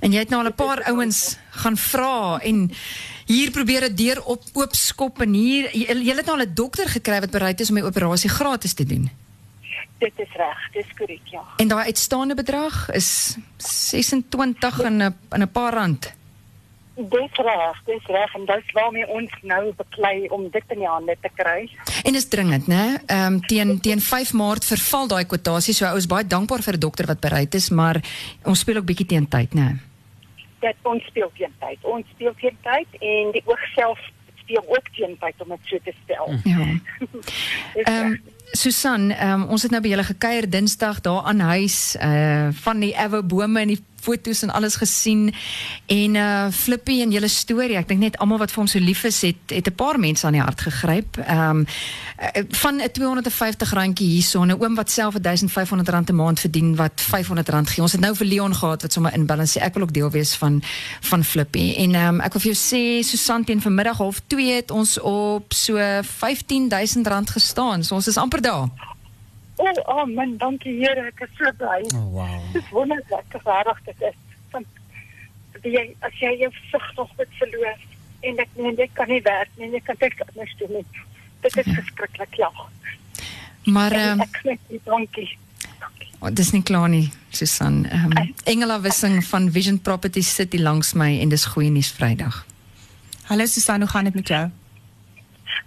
En 0.00 0.12
jy 0.12 0.18
het 0.18 0.28
nou 0.28 0.42
al 0.42 0.50
'n 0.50 0.54
paar 0.54 0.82
ouens 0.82 1.36
gaan 1.50 1.76
vra 1.76 2.38
en 2.42 2.70
hier 3.26 3.50
probeer 3.50 3.84
'n 3.84 3.94
deur 3.94 4.24
op 4.24 4.42
oop 4.52 4.74
skop 4.74 5.20
en 5.20 5.32
hier 5.32 5.70
jy, 5.72 5.86
jy 5.86 6.16
het 6.16 6.26
nou 6.26 6.38
al 6.38 6.46
'n 6.46 6.54
dokter 6.54 6.88
gekry 6.88 7.20
wat 7.20 7.30
bereid 7.30 7.60
is 7.60 7.68
om 7.68 7.74
die 7.74 7.84
operasie 7.84 8.30
gratis 8.30 8.72
te 8.74 8.84
doen. 8.84 9.10
Dit 9.98 10.12
is 10.16 10.32
reg, 10.36 10.70
dis 10.72 10.90
korrek, 10.96 11.26
ja. 11.32 11.42
En 11.56 11.68
daai 11.68 11.84
uitstaande 11.84 12.34
bedrag 12.34 12.90
is 12.94 13.36
26 13.56 14.80
en 14.80 14.96
'n 14.96 15.16
en 15.28 15.42
'n 15.42 15.50
paar 15.50 15.74
rand. 15.74 16.16
Dis 16.98 17.30
reg, 17.36 17.76
dis 17.86 18.06
reg 18.06 18.34
en 18.34 18.44
dis 18.44 18.72
waarmee 18.72 19.06
ons 19.06 19.30
nou 19.42 19.72
beklei 19.76 20.26
om 20.28 20.48
dit 20.50 20.64
in 20.68 20.78
die 20.78 20.88
hande 20.88 21.14
te 21.20 21.30
kry. 21.34 21.70
En 22.02 22.14
is 22.14 22.28
dringend, 22.28 22.66
né? 22.66 22.98
Ehm 23.06 23.32
um, 23.32 23.40
teen 23.40 23.80
teen 23.80 24.00
5 24.00 24.32
Maart 24.32 24.64
verval 24.64 25.06
daai 25.06 25.24
kwotasie. 25.24 25.74
So 25.74 25.86
ou 25.86 25.96
is 25.96 26.06
baie 26.06 26.26
dankbaar 26.26 26.62
vir 26.62 26.74
'n 26.74 26.80
dokter 26.80 27.06
wat 27.06 27.20
bereid 27.20 27.54
is, 27.54 27.70
maar 27.70 28.02
ons 28.44 28.58
speel 28.58 28.76
ook 28.76 28.84
bietjie 28.84 29.06
teen 29.06 29.28
tyd, 29.28 29.54
né? 29.54 29.78
Dat 30.60 30.74
ons 30.82 31.04
speel 31.04 31.30
teen 31.38 31.54
tyd. 31.58 31.78
Ons 31.82 32.06
speel 32.14 32.34
teen 32.34 32.56
tyd 32.62 32.88
en 33.00 33.30
die 33.32 33.42
oog 33.46 33.62
self 33.74 33.98
speel 34.42 34.64
ook 34.66 34.88
teen 34.96 35.16
tyd 35.18 35.34
om 35.38 35.48
dit 35.48 35.58
so 35.62 35.78
te 35.84 35.94
stel. 36.04 36.34
Ja. 36.44 36.58
Ehm 37.82 38.06
um. 38.06 38.20
Susan, 38.52 39.10
um, 39.12 39.44
ons 39.52 39.62
het 39.62 39.72
nou 39.74 39.80
by 39.84 39.90
julle 39.92 40.06
gekuier 40.08 40.48
Dinsdag 40.50 41.02
daar 41.04 41.26
aan 41.28 41.40
huis 41.40 41.96
uh 42.00 42.48
van 42.62 42.80
die 42.80 42.94
ewe 42.96 43.22
bome 43.22 43.60
en 43.60 43.74
die 43.74 43.82
foto's 44.00 44.42
en 44.42 44.50
alles 44.50 44.76
gesien 44.76 45.34
en 45.86 46.14
uh 46.14 46.46
Flippy 46.50 47.00
en 47.02 47.10
julle 47.10 47.28
storie. 47.28 47.76
Ek 47.76 47.88
dink 47.88 48.00
net 48.00 48.18
almal 48.18 48.38
wat 48.42 48.52
vir 48.52 48.62
hom 48.62 48.70
so 48.70 48.78
lief 48.82 49.04
is 49.08 49.20
het 49.26 49.54
het 49.54 49.68
'n 49.68 49.74
paar 49.74 49.98
mense 49.98 50.26
aan 50.26 50.32
die 50.32 50.42
hart 50.42 50.60
gegryp. 50.60 51.16
Ehm 51.16 51.64
um, 51.64 51.66
van 52.50 52.80
'n 52.82 52.90
250 52.92 53.72
randjie 53.72 54.08
hierso, 54.08 54.44
'n 54.44 54.52
oom 54.52 54.74
wat 54.74 54.90
self 54.90 55.14
1500 55.20 55.88
rand 55.88 56.10
'n 56.10 56.14
maand 56.14 56.40
verdien 56.40 56.76
wat 56.76 57.00
500 57.00 57.48
rand 57.48 57.70
gee. 57.70 57.82
Ons 57.82 57.92
het 57.92 58.00
nou 58.00 58.14
vir 58.14 58.26
Leon 58.26 58.54
gehad 58.54 58.82
wat 58.82 58.92
sommer 58.92 59.14
inbel 59.14 59.38
en 59.38 59.46
sê 59.46 59.60
ek 59.60 59.74
wil 59.74 59.82
ook 59.82 59.92
deel 59.92 60.10
wees 60.10 60.34
van 60.34 60.62
van 61.00 61.24
Flippy. 61.24 61.74
En 61.76 61.94
ehm 61.94 62.14
um, 62.14 62.20
ek 62.20 62.32
wil 62.32 62.40
vir 62.42 62.52
jou 62.52 62.60
sê 62.60 63.04
Susan 63.04 63.44
teen 63.44 63.60
vanmiddag 63.60 63.96
half 63.96 64.20
2 64.26 64.52
het 64.52 64.70
ons 64.70 65.00
op 65.00 65.52
so 65.52 65.76
15000 66.02 67.06
rand 67.06 67.30
gestaan. 67.30 67.84
So 67.84 67.94
ons 67.94 68.06
is 68.06 68.16
amper 68.16 68.40
daar. 68.40 68.96
O, 69.58 69.66
oh, 69.86 70.06
man, 70.06 70.36
dankie 70.38 70.78
Here, 70.78 71.08
ek 71.10 71.20
is 71.26 71.30
so 71.38 71.50
bly. 71.58 71.82
Oh 71.98 72.06
wow. 72.14 72.40
Dis 72.54 72.68
wonderlik, 72.70 73.34
regtig 73.34 73.96
dit 73.98 74.08
is. 74.10 74.18
Want 74.52 74.66
jy 75.66 75.84
as 76.06 76.18
jy 76.22 76.30
jou 76.44 76.50
sig 76.70 76.86
nog 76.96 77.10
met 77.18 77.32
verloor 77.40 77.80
en 78.28 78.42
ek 78.44 78.54
nee, 78.58 78.74
jy 78.78 78.86
kan 78.94 79.10
nie 79.10 79.20
werk 79.26 79.50
nie, 79.58 79.70
jy 79.74 79.80
kan 79.86 79.98
niks 80.00 80.22
anders 80.28 80.54
doen 80.60 80.76
nie. 80.78 80.84
Dit 81.42 81.58
is 81.58 81.70
verskriklik 81.72 82.38
ja. 82.38 82.50
Maar 83.66 83.92
En 83.92 84.00
ehm 84.00 84.20
um, 84.20 84.26
ek 84.26 84.40
sê. 84.44 84.78
Dankie. 84.84 85.28
oh, 86.20 86.30
dis 86.30 86.52
nie 86.54 86.62
klaar 86.62 86.88
nie, 86.88 87.10
Susan. 87.30 87.84
Ehm 87.90 88.14
um, 88.14 88.34
Engela 88.44 88.80
Wissing 88.80 89.18
van 89.24 89.50
Vision 89.50 89.80
Properties 89.80 90.34
sit 90.34 90.54
hier 90.54 90.62
langs 90.62 90.94
my 90.94 91.18
en 91.20 91.34
dis 91.34 91.50
goeie 91.54 91.70
nuus 91.70 91.90
Vrydag. 91.98 92.44
Hallo 93.28 93.46
Susan, 93.46 93.80
hoe 93.80 93.90
gaan 93.90 94.04
dit 94.04 94.14
met 94.14 94.28
jou? 94.28 94.46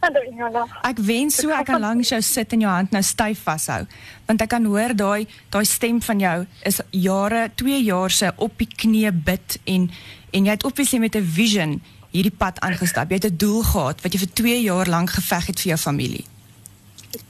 Ek 0.90 0.98
wens 1.06 1.36
so 1.38 1.54
ek 1.54 1.68
kan 1.70 1.82
langs 1.88 2.10
jou 2.10 2.22
sit 2.26 2.54
en 2.54 2.64
jou 2.66 2.72
hand 2.72 2.92
nou 2.92 3.04
styf 3.06 3.44
vashou, 3.46 3.86
want 4.26 4.42
ek 4.42 4.50
kan 4.50 4.66
hoor 4.66 4.96
daai 4.98 5.28
daai 5.54 5.66
stem 5.66 6.02
van 6.02 6.20
jou 6.20 6.38
is 6.66 6.82
jare, 6.90 7.50
2 7.62 7.84
jaar 7.86 8.10
se 8.10 8.32
op 8.38 8.58
die 8.58 8.70
knie 8.70 9.12
bid 9.12 9.60
en 9.66 9.90
en 10.34 10.46
jy 10.48 10.56
het 10.56 10.66
obviously 10.66 11.00
met 11.00 11.16
'n 11.16 11.24
vision 11.24 11.82
hierdie 12.12 12.34
pad 12.36 12.60
aangestap. 12.60 13.10
Jy 13.10 13.20
het 13.22 13.32
'n 13.32 13.38
doel 13.38 13.64
gehad 13.64 14.02
wat 14.02 14.14
jy 14.14 14.20
vir 14.20 14.34
2 14.34 14.62
jaar 14.62 14.88
lank 14.88 15.10
geveg 15.10 15.46
het 15.48 15.60
vir 15.60 15.70
jou 15.70 15.78
familie. 15.78 16.26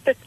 Dit 0.04 0.18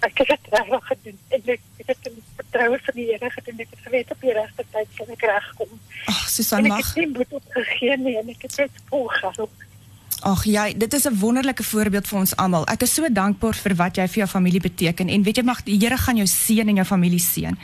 ek 0.00 0.18
het 0.18 0.28
dit 0.28 0.46
regtig 0.50 0.86
gedoen. 0.86 1.18
En 1.28 1.40
ek 1.44 1.60
ek 1.78 1.86
het 1.86 1.98
in 2.08 2.22
vertroue 2.36 2.78
van 2.84 2.94
die 2.94 3.06
Here 3.10 3.30
gedoen. 3.30 3.58
Ek 3.58 3.68
het 3.70 3.80
geweet 3.84 4.10
op 4.10 4.20
die 4.20 4.32
regte 4.32 4.64
tyd 4.70 4.88
sal 4.96 5.06
ek 5.12 5.22
regkom. 5.22 5.80
Ag, 6.06 6.28
Susan 6.28 6.58
En 6.58 6.64
ek 6.64 6.70
mag 6.70 6.86
het 6.86 6.96
nie 6.96 7.12
moed 7.16 7.32
opgegee 7.32 7.96
nie 7.96 8.16
en 8.18 8.28
ek 8.28 8.42
het 8.42 8.56
net 8.56 8.70
volgehou. 8.88 9.48
Ag 10.24 10.44
jy, 10.48 10.72
dit 10.80 10.92
is 10.94 11.04
'n 11.06 11.18
wonderlike 11.20 11.62
voorbeeld 11.62 12.06
vir 12.08 12.18
ons 12.18 12.36
almal. 12.36 12.64
Ek 12.66 12.82
is 12.82 12.94
so 12.94 13.08
dankbaar 13.12 13.54
vir 13.54 13.74
wat 13.74 13.96
jy 13.96 14.06
vir 14.08 14.14
jou 14.24 14.26
familie 14.28 14.60
beteken 14.60 15.08
en 15.08 15.22
weet 15.22 15.36
jy 15.36 15.42
mag 15.44 15.62
die 15.64 15.76
Here 15.78 15.96
gaan 15.98 16.16
jou 16.16 16.26
seën 16.26 16.68
en 16.68 16.74
jou 16.76 16.84
familie 16.86 17.18
seën. 17.20 17.56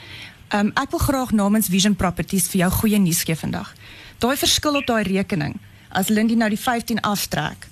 Um 0.53 0.71
ek 0.75 0.89
wil 0.91 0.99
graag 0.99 1.31
namens 1.31 1.67
Vision 1.69 1.95
Properties 1.95 2.47
vir 2.47 2.59
jou 2.61 2.71
goeie 2.71 2.99
nuus 2.99 3.23
gee 3.23 3.35
vandag. 3.35 3.73
Daai 4.19 4.37
verskil 4.37 4.75
op 4.75 4.85
daai 4.85 5.03
rekening 5.03 5.59
as 5.91 6.07
Lindy 6.09 6.35
nou 6.35 6.49
die 6.49 6.59
15 6.59 6.99
aftrek. 7.01 7.67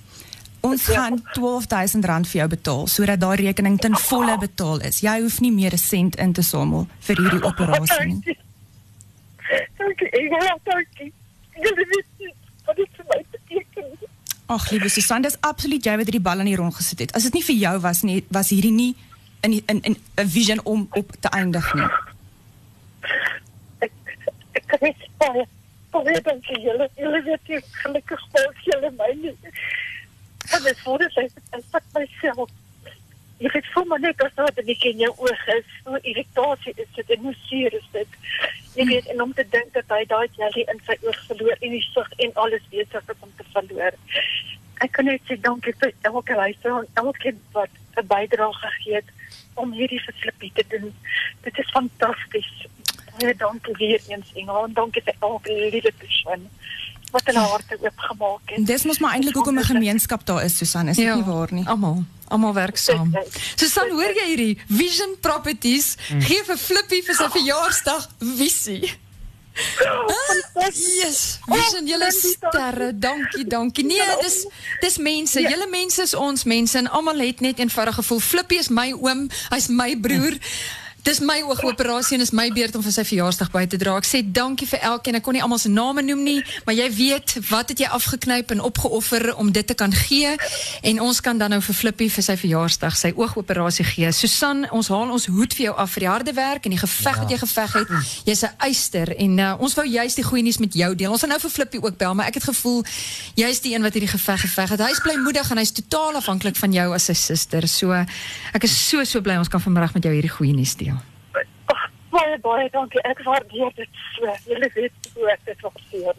Ons 0.62 0.86
Ja. 0.88 0.94
gaan 0.94 1.22
R12000 1.34 2.28
vir 2.28 2.40
jou 2.42 2.48
betaal 2.48 2.88
sodat 2.88 3.20
daai 3.20 3.36
rekening 3.38 3.80
ten 3.80 3.96
volle 3.96 4.38
betaal 4.38 4.80
is. 4.82 5.00
Jy 5.02 5.22
hoef 5.22 5.40
nie 5.40 5.52
meer 5.52 5.74
'n 5.74 5.78
sent 5.78 6.16
in 6.16 6.34
te 6.34 6.42
samel 6.42 6.88
vir 7.00 7.16
hierdie 7.16 7.44
operasie 7.44 8.06
nie. 8.08 8.14
Dankie. 8.16 8.38
Dankie 9.78 10.10
Ingela, 10.20 10.58
dankie. 10.64 11.14
Jy 11.56 11.76
weet 11.76 12.06
nie 12.20 12.34
wat 12.66 12.76
dit 12.76 12.88
vir 12.98 13.06
my 13.10 13.24
beteken. 13.32 13.84
nie. 13.90 14.08
Ag, 14.50 14.72
liewe 14.72 14.90
Susan, 14.90 15.22
dis 15.22 15.36
absoluut 15.46 15.86
jy 15.86 15.94
wat 16.00 16.08
hierdie 16.10 16.24
bal 16.26 16.40
aan 16.42 16.48
die 16.50 16.58
rond 16.58 16.74
gesit 16.74 17.04
het. 17.04 17.12
As 17.14 17.28
dit 17.28 17.36
nie 17.38 17.44
vir 17.46 17.58
jou 17.64 17.74
was 17.84 18.00
nie, 18.02 18.24
was 18.34 18.50
hierdie 18.50 18.74
nie 18.74 18.96
in 19.46 19.60
in 19.70 19.82
'n 19.94 20.28
vision 20.28 20.60
om 20.66 20.88
op 20.92 21.12
te 21.20 21.30
eindig 21.30 21.68
nie. 21.74 21.90
Ek 23.86 23.92
ek 24.58 24.64
kan 24.66 24.80
net 24.82 25.06
baie 25.22 25.46
baie 25.92 26.22
dankie 26.22 26.60
julle. 26.66 26.90
Julle 26.98 27.22
weet 27.28 27.46
jy 27.46 27.62
gelukkig 27.84 28.24
maak 28.34 28.58
julle 28.72 28.92
my 28.98 29.12
nie. 29.22 29.36
En 30.50 30.64
dit 30.64 30.80
voel 30.80 30.98
dit 30.98 31.18
ek 31.18 31.32
ek 31.54 31.84
myself. 31.94 32.50
Jy 33.38 33.50
weet 33.54 33.72
voel 33.74 33.86
maar 33.86 34.00
net 34.00 34.22
as 34.22 34.34
daar 34.36 34.52
'n 34.58 34.66
bietjie 34.66 34.92
in 34.92 35.06
jou 35.06 35.14
oog 35.18 35.48
is, 35.48 35.70
hoe 35.84 36.00
irritasie 36.02 36.74
is 36.76 36.92
dit 36.96 37.10
en 37.10 37.20
hoe 37.22 37.36
seer 37.46 37.74
is 37.74 37.90
dit. 37.92 38.09
Jy 38.76 38.86
weet 38.86 39.08
en 39.14 39.22
om 39.22 39.34
te 39.34 39.46
dink 39.50 39.74
dat 39.74 39.92
hy 39.94 40.04
daai 40.12 40.28
jelly 40.38 40.66
in 40.74 40.82
sy 40.88 40.96
oog 41.08 41.20
verloor 41.28 41.58
en 41.60 41.76
die 41.76 41.86
sig 41.86 42.12
en 42.26 42.36
alles 42.44 42.66
besig 42.74 43.14
is 43.14 43.26
om 43.28 43.32
te 43.38 43.48
verloor. 43.54 43.98
Ek 44.86 44.92
kan 44.96 45.10
net 45.12 45.26
sê 45.28 45.36
dankie 45.44 45.76
vir 45.82 45.92
elke 46.08 46.36
luisteraar, 46.36 46.86
elke 47.04 47.34
wat 47.58 47.74
'n 47.98 48.08
bydrae 48.08 48.54
gegee 48.64 48.96
het 48.96 49.10
om 49.56 49.74
hierdie 49.74 50.04
vir 50.06 50.16
Flippie 50.22 50.52
te 50.56 50.66
doen. 50.70 50.94
Dit 51.44 51.58
is 51.60 51.72
fantasties. 51.76 52.52
Baie 53.20 53.36
dankie 53.36 53.76
weer 53.82 54.02
eens 54.08 54.32
Engel 54.34 54.64
en 54.64 54.74
dankie 54.74 55.04
vir 55.04 55.16
elke 55.20 55.54
liewe 55.54 55.92
persoon 56.04 56.48
wat 57.12 57.26
hulle 57.26 57.40
harte 57.40 57.78
oopgemaak 57.82 58.40
het. 58.46 58.58
En 58.58 58.64
dis 58.64 58.84
mos 58.84 59.00
maar 59.00 59.14
eintlik 59.14 59.36
hoekom 59.36 59.60
'n 59.60 59.64
gemeenskap 59.64 60.26
daar 60.26 60.44
is, 60.44 60.58
Susan, 60.58 60.88
is 60.88 60.96
dit 60.96 61.16
nie 61.16 61.24
waar 61.24 61.54
nie? 61.54 61.66
Almal, 61.68 62.04
almal 62.28 62.54
werk 62.54 62.78
saam. 62.78 63.18
Susan, 63.56 63.90
hoor 63.90 64.14
jy 64.14 64.26
hierdie 64.28 64.58
Vision 64.68 65.16
Properties 65.20 65.96
gee 66.20 66.44
vir 66.46 66.58
Flippy 66.58 67.04
vir 67.04 67.16
sy 67.16 67.30
verjaarsdag 67.30 68.10
visie. 68.20 68.98
Yes, 71.04 71.40
Vision 71.48 71.88
julle 71.88 72.10
dankie, 72.10 72.36
sterre. 72.36 72.98
Dankie, 72.98 73.48
dankie. 73.48 73.86
Nee, 73.86 74.16
dis 74.22 74.46
dis 74.80 74.98
mense. 74.98 75.42
Julle 75.42 75.68
mense 75.68 76.02
is 76.02 76.14
ons 76.14 76.44
mense 76.44 76.78
en 76.78 76.88
almal 76.88 77.20
het 77.20 77.40
net 77.40 77.60
eenvoudig 77.60 77.96
gevoel 77.96 78.20
Flippy 78.20 78.56
is 78.56 78.70
my 78.70 78.92
oom, 78.94 79.30
hy's 79.50 79.68
my 79.68 79.98
broer. 80.00 80.38
Dis 81.04 81.22
my 81.24 81.40
oogoperasie 81.48 82.18
en 82.18 82.22
is 82.22 82.32
my 82.36 82.50
beurt 82.52 82.76
om 82.76 82.84
vir 82.84 82.92
sy 82.92 83.04
verjaarsdag 83.08 83.50
by 83.54 83.62
te 83.72 83.78
dra. 83.80 83.96
Ek 83.98 84.08
sê 84.08 84.20
dankie 84.22 84.68
vir 84.68 84.82
elkeen. 84.84 85.16
Ek 85.16 85.24
kon 85.24 85.36
nie 85.38 85.44
almal 85.44 85.62
se 85.62 85.72
name 85.72 86.04
noem 86.04 86.24
nie, 86.26 86.40
maar 86.68 86.76
jy 86.76 86.90
weet 86.92 87.36
wat 87.48 87.72
het 87.72 87.80
jy 87.80 87.88
afgeknyp 87.96 88.52
en 88.52 88.64
opgeoffer 88.68 89.32
om 89.40 89.52
dit 89.56 89.66
te 89.66 89.78
kan 89.80 89.94
gee 89.96 90.36
en 90.84 91.00
ons 91.06 91.22
kan 91.24 91.40
dan 91.40 91.56
nou 91.56 91.62
vir 91.64 91.78
Flippy 91.78 92.10
vir 92.12 92.26
sy 92.26 92.36
verjaarsdag 92.42 92.98
sy 93.00 93.14
oogoperasie 93.16 93.86
gee. 93.88 94.12
Susan, 94.16 94.66
ons 94.76 94.92
haal 94.92 95.14
ons 95.16 95.30
hoed 95.32 95.56
vir 95.56 95.70
jou 95.70 95.76
af 95.80 95.96
vir 95.96 96.06
die 96.06 96.12
harde 96.12 96.36
werk 96.36 96.68
en 96.68 96.76
die 96.76 96.82
geveg 96.82 97.24
wat 97.24 97.32
jy 97.32 97.40
geveg 97.46 97.78
het. 97.80 97.96
Jy's 98.28 98.44
'n 98.44 98.54
eyster 98.68 99.14
en 99.16 99.40
uh, 99.40 99.56
ons 99.60 99.76
wou 99.80 99.88
juist 99.88 100.20
die 100.20 100.28
goeie 100.28 100.44
nuus 100.44 100.60
met 100.60 100.74
jou 100.74 100.92
deel. 100.96 101.12
Ons 101.12 101.22
gaan 101.22 101.32
nou 101.32 101.40
vir 101.40 101.56
Flippy 101.56 101.80
ook 101.80 101.98
bel, 101.98 102.14
maar 102.14 102.28
ek 102.28 102.44
het 102.44 102.44
gevoel 102.52 102.84
jy's 103.36 103.62
die 103.64 103.74
een 103.74 103.82
wat 103.82 103.94
hierdie 103.94 104.12
geveg 104.12 104.42
geveg 104.42 104.70
het. 104.76 104.84
Hy's 104.84 105.00
blymoedig 105.00 105.52
en 105.52 105.58
hy's 105.58 105.72
totaal 105.72 106.20
afhanklik 106.20 106.56
van 106.56 106.74
jou 106.74 106.94
as 106.94 107.08
sy 107.10 107.14
suster. 107.14 107.68
So 107.68 107.94
ek 108.54 108.64
is 108.64 108.76
so 108.90 109.04
so 109.04 109.22
bly 109.22 109.40
ons 109.40 109.48
kan 109.48 109.62
vanmiddag 109.62 109.94
met 109.94 110.04
jou 110.04 110.14
hierdie 110.14 110.36
goeie 110.36 110.54
nuus 110.54 110.76
deel. 110.76 110.99
Baie 112.10 112.40
baie 112.42 112.70
dankie. 112.74 113.02
Ek 113.06 113.22
waardeer 113.26 113.72
dit 113.76 113.90
so. 114.16 114.34
Julle 114.50 114.72
weet 114.74 115.12
hoe 115.14 115.30
ek 115.32 115.46
dit 115.46 115.62
waardeer. 115.62 116.16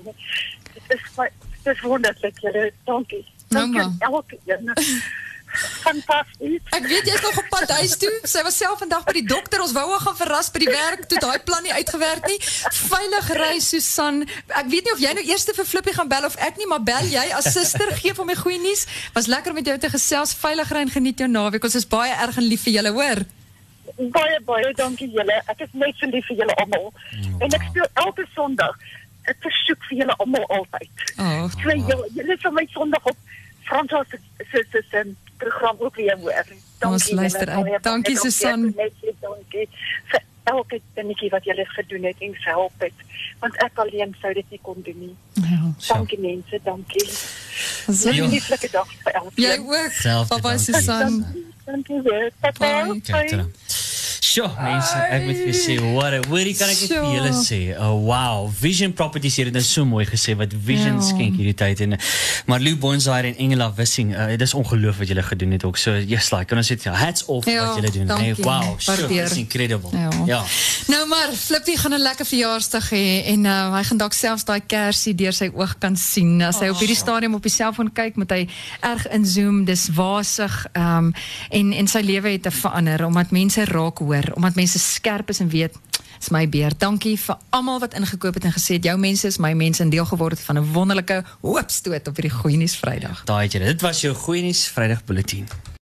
Dit 0.75 0.95
is 0.97 1.09
my 1.17 1.29
dit 1.65 1.73
is 1.75 1.81
wonderlik 1.87 2.39
julle. 2.45 2.71
Dankie. 2.85 3.25
Dankie 3.51 3.81
Nou, 3.81 3.89
aan 3.91 4.13
elke 4.13 4.39
een. 4.47 4.73
Fantasties. 5.83 6.63
Ek 6.77 6.85
weet 6.87 7.09
jy's 7.11 7.23
nog 7.25 7.39
op 7.41 7.49
pad 7.51 7.73
huis 7.81 7.97
toe. 7.99 8.11
Sy 8.29 8.43
was 8.47 8.57
self 8.61 8.79
vandag 8.79 9.03
by 9.09 9.15
die 9.17 9.25
dokter. 9.27 9.63
Ons 9.65 9.73
wou 9.75 9.83
haar 9.91 10.05
gaan 10.05 10.17
verras 10.21 10.51
by 10.55 10.63
die 10.63 10.71
werk 10.71 11.09
toe 11.11 11.19
daai 11.23 11.41
plan 11.43 11.65
nie 11.67 11.75
uitgewerk 11.75 12.29
nie. 12.31 12.39
Veilig 12.77 13.33
ry 13.41 13.59
Susan. 13.65 14.23
Ek 14.47 14.71
weet 14.71 14.87
nie 14.87 14.95
of 14.95 15.03
jy 15.03 15.17
nou 15.19 15.25
eers 15.27 15.49
vir 15.51 15.67
Flippie 15.73 15.97
gaan 15.97 16.09
bel 16.13 16.29
of 16.29 16.39
ek 16.39 16.61
nie, 16.61 16.69
maar 16.71 16.85
bel 16.87 17.11
jy 17.11 17.27
as 17.35 17.51
suster 17.51 17.91
gee 17.99 18.15
vir 18.15 18.31
my 18.31 18.39
goeie 18.39 18.63
nuus. 18.63 18.87
Was 19.17 19.27
lekker 19.27 19.57
met 19.57 19.67
jou 19.67 19.77
te 19.83 19.91
gesels. 19.91 20.37
Veilig 20.39 20.71
ry 20.71 20.87
en 20.87 20.95
geniet 20.95 21.19
jou 21.19 21.29
naweek. 21.31 21.67
Ons 21.67 21.81
is 21.83 21.89
baie 21.99 22.15
erg 22.15 22.39
en 22.39 22.47
lief 22.47 22.63
vir 22.69 22.79
julle, 22.79 22.95
hoor. 22.95 23.27
Baie 23.97 24.41
baie 24.45 24.73
dankie 24.75 25.09
julle. 25.11 25.43
Ek 25.47 25.61
is 25.61 25.73
net 25.73 25.95
so 25.97 26.07
lief 26.07 26.27
vir 26.27 26.37
julle 26.37 26.55
almal. 26.55 26.93
En 27.41 27.49
ek 27.59 27.63
speel 27.71 27.87
elke 27.95 28.27
Sondag 28.35 28.77
'n 29.29 29.35
versoek 29.41 29.85
vir 29.89 29.99
julle 29.99 30.15
almal 30.19 30.47
altyd. 30.47 30.91
Oh, 31.19 31.49
So 31.51 31.69
julle 31.71 32.09
julle 32.15 32.37
sal 32.41 32.53
my 32.53 32.67
Sondag 32.73 33.05
op 33.07 33.17
Fransos 33.65 34.07
se 34.11 34.19
se 34.51 34.65
se 34.73 34.83
se 34.91 35.05
program 35.39 35.77
ook 35.79 35.95
weer 35.97 36.17
hoor. 36.19 36.45
Ons 36.81 37.11
luister 37.11 37.49
uit. 37.49 37.57
Dankie, 37.57 37.81
dankie. 37.81 38.17
Susan. 38.17 38.73
So 38.77 39.13
Dankie 39.21 39.69
vir 40.11 40.21
elke 40.45 40.81
dingetjie 40.95 41.31
wat 41.31 41.45
julle 41.45 41.65
gedoen 41.65 42.03
het 42.05 42.17
en 42.21 42.35
gehelp 42.35 42.73
het. 42.79 42.93
Want 43.41 43.57
ek 43.63 43.79
alleen 43.79 44.17
sou 44.21 44.33
dit 44.35 44.51
nie 44.51 44.59
kon 44.63 44.83
doen 44.83 44.99
nie. 44.99 45.17
ja. 45.35 45.73
Dankie 45.89 46.19
mense, 46.19 46.61
dankie. 46.65 47.07
So, 47.91 48.09
Een 48.09 48.29
lieflike 48.31 48.69
dag 48.71 48.89
vir 49.05 49.13
elkeen. 49.13 49.45
jy 49.45 49.59
ook. 49.59 49.93
Selfde, 49.93 50.29
Bye 50.35 50.41
bye 50.43 50.57
dankie. 50.57 50.75
Susan. 50.75 51.21
Dankie 51.21 51.47
Thank 51.71 51.89
you. 51.89 52.03
Bye. 52.59 53.01
Bye. 53.09 53.45
Sjoe, 54.31 54.47
mense, 54.63 54.95
ek 55.11 55.25
moet 55.27 55.39
vir 55.43 55.55
sê, 55.59 55.75
what 55.91 56.15
a, 56.15 56.21
hoorie 56.31 56.53
kan 56.55 56.69
ek 56.71 56.79
dit 56.79 56.93
vir 56.93 57.01
Sjoe. 57.01 57.15
julle 57.17 57.31
sê. 57.35 57.57
Oh, 57.83 57.97
wow, 58.07 58.45
Vision 58.61 58.93
Properties 58.95 59.35
hier 59.41 59.49
het 59.49 59.57
nou 59.57 59.63
so 59.67 59.83
mooi 59.89 60.05
gesê 60.07 60.37
wat 60.39 60.53
Vision 60.55 61.01
Ja. 61.01 61.07
skenk 61.09 61.35
hierdie 61.35 61.55
tyd 61.59 61.81
en 61.83 61.97
maar 62.47 62.61
Lou 62.63 62.77
Bonsair 62.79 63.25
en 63.27 63.35
Engela 63.43 63.73
Wissing, 63.75 64.13
uh, 64.15 64.29
dit 64.31 64.45
is 64.47 64.55
ongelooflik 64.55 64.99
wat 65.01 65.09
julle 65.09 65.25
gedoen 65.27 65.51
het 65.57 65.65
ook. 65.67 65.77
So, 65.77 65.97
yes, 65.99 66.31
like, 66.31 66.47
kan 66.47 66.59
ons 66.59 66.71
sê 66.71 66.77
hats 66.93 67.25
off 67.27 67.47
Ja, 67.51 67.67
wat 67.67 67.81
julle 67.81 67.91
doen. 67.91 68.13
Hey, 68.19 68.35
wow, 68.39 68.79
sure, 68.79 69.01
Waardeer. 69.01 69.25
it's 69.25 69.37
incredible. 69.37 69.91
Ja. 69.99 70.11
ja. 70.27 70.43
Nou 70.87 71.07
maar, 71.09 71.35
Flippy 71.35 71.77
gaan 71.77 71.95
'n 71.95 72.01
lekker 72.03 72.27
verjaarsdag 72.27 72.91
hê 72.91 73.25
en 73.35 73.45
uh, 73.45 73.75
hy 73.75 73.83
gaan 73.83 73.99
dalk 73.99 74.13
selfs 74.13 74.45
daai 74.45 74.61
kersie 74.67 75.15
deur 75.15 75.33
sy 75.33 75.51
oog 75.55 75.75
kan 75.79 75.97
sien. 75.97 76.43
As 76.43 76.61
hy 76.61 76.69
op 76.69 76.79
hierdie 76.79 76.97
stadium 76.97 77.35
op 77.35 77.43
die 77.43 77.51
selfoon 77.51 77.91
kyk, 77.93 78.17
moet 78.17 78.31
hy 78.31 78.49
erg 78.81 79.09
inzoom, 79.11 79.65
dis 79.65 79.89
wasig 79.97 80.67
um, 80.77 81.13
en 81.51 81.73
en 81.73 81.87
sy 81.87 82.01
lewe 82.01 82.31
het 82.31 82.43
te 82.43 82.51
verander 82.51 83.05
omdat 83.07 83.31
mense 83.31 83.65
raak 83.65 83.99
hoor, 83.99 84.20
omdat 84.35 84.55
mense 84.55 84.79
skerp 84.79 85.29
is 85.29 85.41
en 85.41 85.49
weet 85.49 85.79
Dis 86.21 86.29
my 86.29 86.45
beer. 86.53 86.75
Dankie 86.77 87.15
vir 87.17 87.39
almal 87.57 87.79
wat 87.81 87.95
ingekoop 87.97 88.37
het 88.37 88.45
en 88.45 88.53
gesê 88.53 88.77
het 88.77 88.85
jou 88.85 88.97
mense 89.01 89.25
is 89.27 89.39
my 89.41 89.55
mense 89.57 89.81
en 89.81 89.89
deel 89.89 90.05
geword 90.05 90.37
het 90.37 90.45
van 90.45 90.59
'n 90.61 90.73
wonderlike 90.73 91.25
hoopstoot 91.41 92.09
op 92.09 92.17
hierdie 92.17 92.37
goeie 92.41 92.57
nuus 92.57 92.77
Vrydag. 92.77 93.25
Daai 93.25 93.43
het 93.45 93.53
jy. 93.53 93.59
Dit 93.59 93.81
was 93.81 94.01
jou 94.01 94.15
goeie 94.15 94.43
nuus 94.43 94.69
Vrydag 94.69 95.05
bulletin. 95.05 95.49